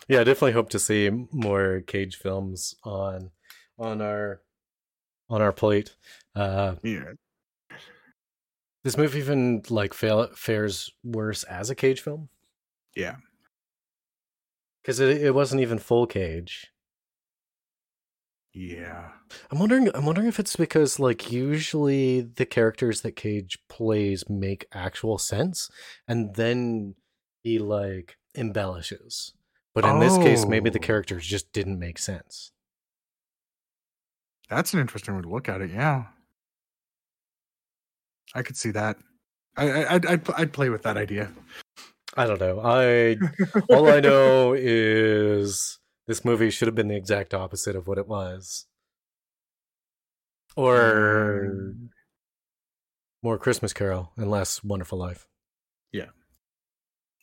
[0.09, 3.31] yeah, I definitely hope to see more Cage films on
[3.79, 4.41] on our
[5.29, 5.97] on our plate.
[6.35, 7.13] Uh, yeah.
[8.85, 12.29] this movie even like fail, fares worse as a Cage film
[12.95, 13.17] Yeah.
[14.83, 16.69] because it it wasn't even full Cage.
[18.55, 19.11] Yeah.
[19.51, 19.91] I'm wondering.
[19.95, 25.71] I'm wondering if it's because like usually the characters that Cage plays make actual sense,
[26.09, 26.95] and then
[27.43, 29.33] he like embellishes.
[29.75, 30.83] But in this case, maybe the Oh.
[30.83, 32.51] characters just didn't make sense.
[34.49, 35.71] That's an interesting way to look at it.
[35.71, 36.07] Yeah.
[38.35, 38.97] I could see that.
[39.57, 41.31] I, I I'd, I'd I'd play with that idea.
[42.17, 42.61] I don't know.
[42.61, 43.17] I
[43.71, 45.79] all I know is
[46.09, 48.67] this movie should have been the exact opposite of what it was,
[50.57, 51.91] or Um,
[53.23, 55.29] more Christmas Carol and less Wonderful Life.
[55.93, 56.07] Yeah.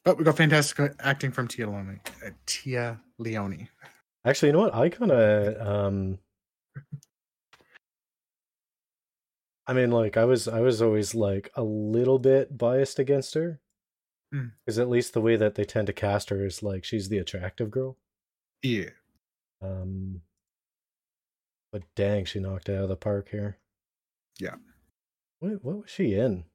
[0.04, 2.00] But we got fantastic acting from Téa Leoni.
[2.26, 3.70] Uh, Téa Leoni.
[4.24, 4.76] Actually, you know what?
[4.76, 6.20] I kind of um
[9.68, 13.60] I mean like I was I was always like a little bit biased against her.
[14.34, 14.52] Mm.
[14.68, 17.18] Cuz at least the way that they tend to cast her is like she's the
[17.18, 17.98] attractive girl.
[18.66, 18.90] Yeah.
[19.62, 20.22] Um
[21.72, 23.58] but dang, she knocked it out of the park here.
[24.40, 24.56] Yeah.
[25.40, 26.46] What what was she in?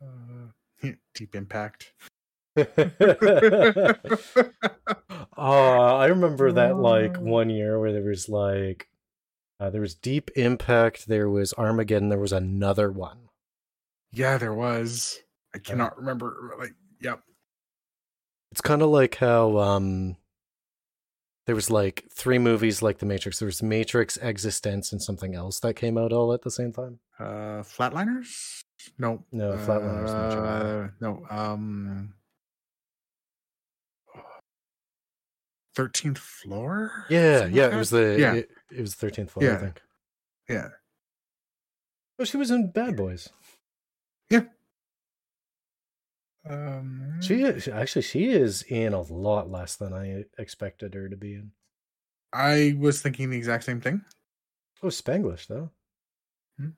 [0.00, 1.92] Uh, deep impact.
[2.56, 2.64] uh,
[5.36, 7.20] I remember that like Uh.
[7.22, 8.88] one year where there was like
[9.60, 13.28] uh, there was Deep Impact, there was Armageddon, there was another one.
[14.12, 15.18] yeah, there was.
[15.52, 16.54] I cannot remember.
[16.58, 17.20] Like, yep.
[18.50, 20.16] It's kind of like how um
[21.46, 23.38] there was like three movies like The Matrix.
[23.38, 26.98] There was Matrix, eXistenZ, and something else that came out all at the same time.
[27.18, 28.62] Uh, Flatliners.
[28.98, 29.24] No.
[29.32, 30.08] No, Flatliners.
[30.10, 31.26] Uh, no.
[31.30, 32.14] Um.
[35.74, 37.06] Thirteenth floor.
[37.08, 38.34] Yeah, yeah, like it was the Yeah.
[38.34, 39.58] it, it was Thirteenth Floor, I Yeah.
[39.58, 39.82] think.
[40.48, 40.68] Yeah.
[42.18, 43.28] Oh, she was in Bad Boys.
[46.48, 47.20] Um.
[47.20, 51.34] She is actually she is in a lot less than I expected her to be
[51.34, 51.50] in.
[52.32, 54.02] I was thinking the exact same thing.
[54.82, 55.70] Oh, Spanglish though.
[56.58, 56.68] Hmm.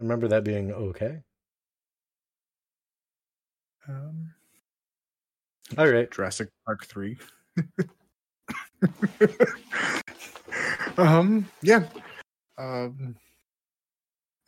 [0.00, 1.22] I remember that being okay.
[3.88, 4.32] Um.
[5.76, 6.10] All right.
[6.10, 7.18] Jurassic Park three.
[10.96, 11.48] um.
[11.62, 11.84] Yeah.
[12.58, 13.16] Um.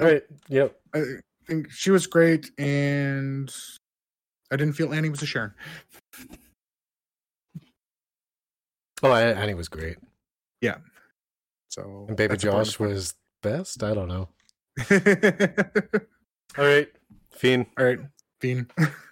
[0.00, 0.22] All right.
[0.48, 0.78] Yep.
[0.94, 1.02] I
[1.46, 3.52] think she was great, and
[4.50, 5.52] I didn't feel Annie was a Sharon.
[9.02, 9.98] Oh, An- Annie was great.
[10.60, 10.76] Yeah.
[11.68, 13.82] So And Baby that's a bonus Josh was best.
[13.82, 14.28] I don't know.
[16.58, 16.88] All right,
[17.32, 17.66] Fiend.
[17.78, 17.98] All right,
[18.40, 18.70] Fiend.